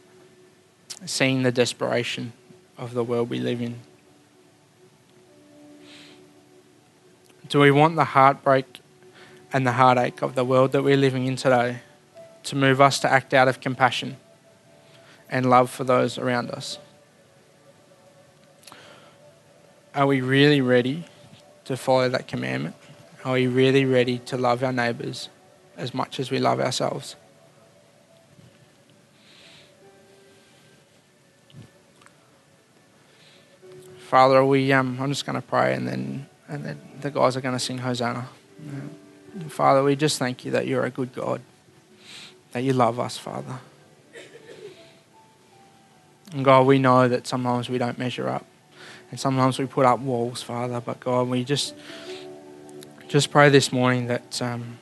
seeing 1.04 1.42
the 1.42 1.52
desperation 1.52 2.32
of 2.78 2.94
the 2.94 3.04
world 3.04 3.28
we 3.28 3.40
live 3.40 3.60
in. 3.60 3.78
Do 7.50 7.60
we 7.60 7.70
want 7.70 7.96
the 7.96 8.04
heartbreak 8.04 8.80
and 9.52 9.66
the 9.66 9.72
heartache 9.72 10.22
of 10.22 10.34
the 10.34 10.44
world 10.44 10.72
that 10.72 10.82
we're 10.82 10.96
living 10.96 11.26
in 11.26 11.36
today 11.36 11.80
to 12.44 12.56
move 12.56 12.80
us 12.80 12.98
to 13.00 13.12
act 13.12 13.34
out 13.34 13.48
of 13.48 13.60
compassion 13.60 14.16
and 15.30 15.48
love 15.48 15.70
for 15.70 15.84
those 15.84 16.18
around 16.18 16.50
us? 16.50 16.78
Are 19.94 20.06
we 20.06 20.20
really 20.20 20.60
ready 20.60 21.04
to 21.64 21.76
follow 21.76 22.08
that 22.08 22.28
commandment? 22.28 22.76
Are 23.24 23.34
we 23.34 23.46
really 23.46 23.84
ready 23.84 24.18
to 24.20 24.36
love 24.36 24.62
our 24.62 24.72
neighbours 24.72 25.28
as 25.78 25.94
much 25.94 26.18
as 26.20 26.30
we 26.30 26.38
love 26.38 26.60
ourselves. 26.60 27.14
Father, 33.98 34.44
we 34.44 34.72
um, 34.72 34.98
I'm 35.00 35.10
just 35.10 35.24
going 35.24 35.36
to 35.36 35.46
pray, 35.46 35.74
and 35.74 35.86
then 35.86 36.28
and 36.48 36.64
then 36.64 36.80
the 37.00 37.10
guys 37.10 37.36
are 37.36 37.40
going 37.40 37.54
to 37.54 37.60
sing 37.60 37.78
Hosanna. 37.78 38.28
Father, 39.48 39.84
we 39.84 39.94
just 39.94 40.18
thank 40.18 40.44
you 40.44 40.50
that 40.50 40.66
you're 40.66 40.84
a 40.84 40.90
good 40.90 41.14
God, 41.14 41.40
that 42.52 42.64
you 42.64 42.72
love 42.72 42.98
us, 42.98 43.16
Father. 43.16 43.60
And 46.32 46.44
God, 46.44 46.66
we 46.66 46.78
know 46.78 47.08
that 47.08 47.26
sometimes 47.26 47.68
we 47.68 47.78
don't 47.78 47.98
measure 47.98 48.28
up, 48.28 48.44
and 49.10 49.18
sometimes 49.18 49.58
we 49.58 49.66
put 49.66 49.86
up 49.86 50.00
walls, 50.00 50.42
Father. 50.42 50.80
But 50.80 51.00
God, 51.00 51.28
we 51.28 51.44
just 51.44 51.74
just 53.08 53.30
pray 53.30 53.48
this 53.48 53.72
morning 53.72 54.06
that. 54.08 54.42
Um, 54.42 54.78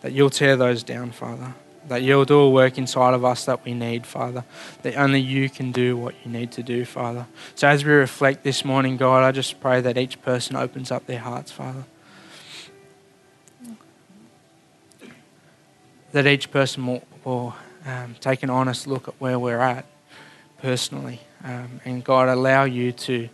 that 0.00 0.12
you'll 0.12 0.30
tear 0.30 0.56
those 0.56 0.82
down, 0.82 1.10
Father. 1.10 1.54
That 1.88 2.02
you'll 2.02 2.24
do 2.24 2.38
a 2.38 2.50
work 2.50 2.78
inside 2.78 3.14
of 3.14 3.24
us 3.24 3.44
that 3.46 3.64
we 3.64 3.74
need, 3.74 4.06
Father. 4.06 4.44
That 4.82 4.96
only 4.96 5.20
you 5.20 5.48
can 5.48 5.72
do 5.72 5.96
what 5.96 6.14
you 6.24 6.30
need 6.30 6.52
to 6.52 6.62
do, 6.62 6.84
Father. 6.84 7.26
So 7.54 7.68
as 7.68 7.84
we 7.84 7.92
reflect 7.92 8.44
this 8.44 8.64
morning, 8.64 8.96
God, 8.96 9.22
I 9.22 9.32
just 9.32 9.60
pray 9.60 9.80
that 9.80 9.98
each 9.98 10.20
person 10.22 10.56
opens 10.56 10.90
up 10.90 11.06
their 11.06 11.18
hearts, 11.18 11.50
Father. 11.50 11.84
That 16.12 16.26
each 16.26 16.50
person 16.50 16.86
will, 16.86 17.02
will 17.24 17.54
um, 17.86 18.16
take 18.20 18.42
an 18.42 18.50
honest 18.50 18.86
look 18.86 19.08
at 19.08 19.14
where 19.18 19.38
we're 19.38 19.60
at 19.60 19.86
personally. 20.58 21.20
Um, 21.42 21.80
and 21.84 22.04
God, 22.04 22.28
allow 22.28 22.64
you 22.64 22.92
to 22.92 23.28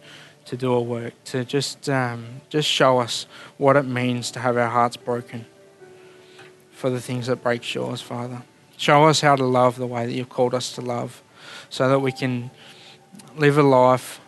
to 0.47 0.57
do 0.57 0.73
a 0.73 0.81
work, 0.81 1.13
to 1.25 1.45
just 1.45 1.89
um, 1.89 2.41
just 2.49 2.69
show 2.69 2.99
us 2.99 3.27
what 3.59 3.77
it 3.77 3.83
means 3.83 4.31
to 4.31 4.41
have 4.41 4.57
our 4.57 4.69
hearts 4.69 4.97
broken 4.97 5.45
for 6.71 6.89
the 6.89 7.01
things 7.01 7.27
that 7.27 7.43
break 7.43 7.75
yours, 7.75 8.01
Father. 8.01 8.43
Show 8.77 9.05
us 9.05 9.21
how 9.21 9.35
to 9.35 9.45
love 9.45 9.77
the 9.77 9.87
way 9.87 10.07
that 10.07 10.13
you've 10.13 10.29
called 10.29 10.55
us 10.55 10.73
to 10.75 10.81
love 10.81 11.23
so 11.69 11.89
that 11.89 11.99
we 11.99 12.13
can 12.13 12.51
live 13.37 13.59
a 13.59 13.63
life 13.63 14.21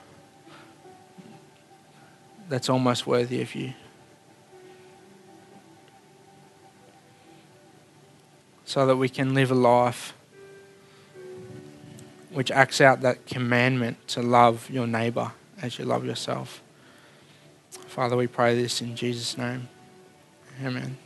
that's 2.49 2.69
almost 2.69 3.07
worthy 3.07 3.41
of 3.43 3.55
you. 3.55 3.75
So 8.69 8.85
that 8.85 8.97
we 8.97 9.09
can 9.09 9.33
live 9.33 9.51
a 9.51 9.55
life 9.55 10.13
which 12.31 12.51
acts 12.51 12.83
out 12.83 13.01
that 13.01 13.25
commandment 13.25 13.97
to 14.09 14.21
love 14.21 14.69
your 14.69 14.87
neighbour 14.87 15.33
as 15.63 15.79
you 15.79 15.87
love 15.87 16.05
yourself. 16.05 16.61
Father, 17.71 18.15
we 18.15 18.27
pray 18.27 18.55
this 18.55 18.83
in 18.83 18.95
Jesus' 18.95 19.39
name. 19.39 19.69
Amen. 20.63 20.99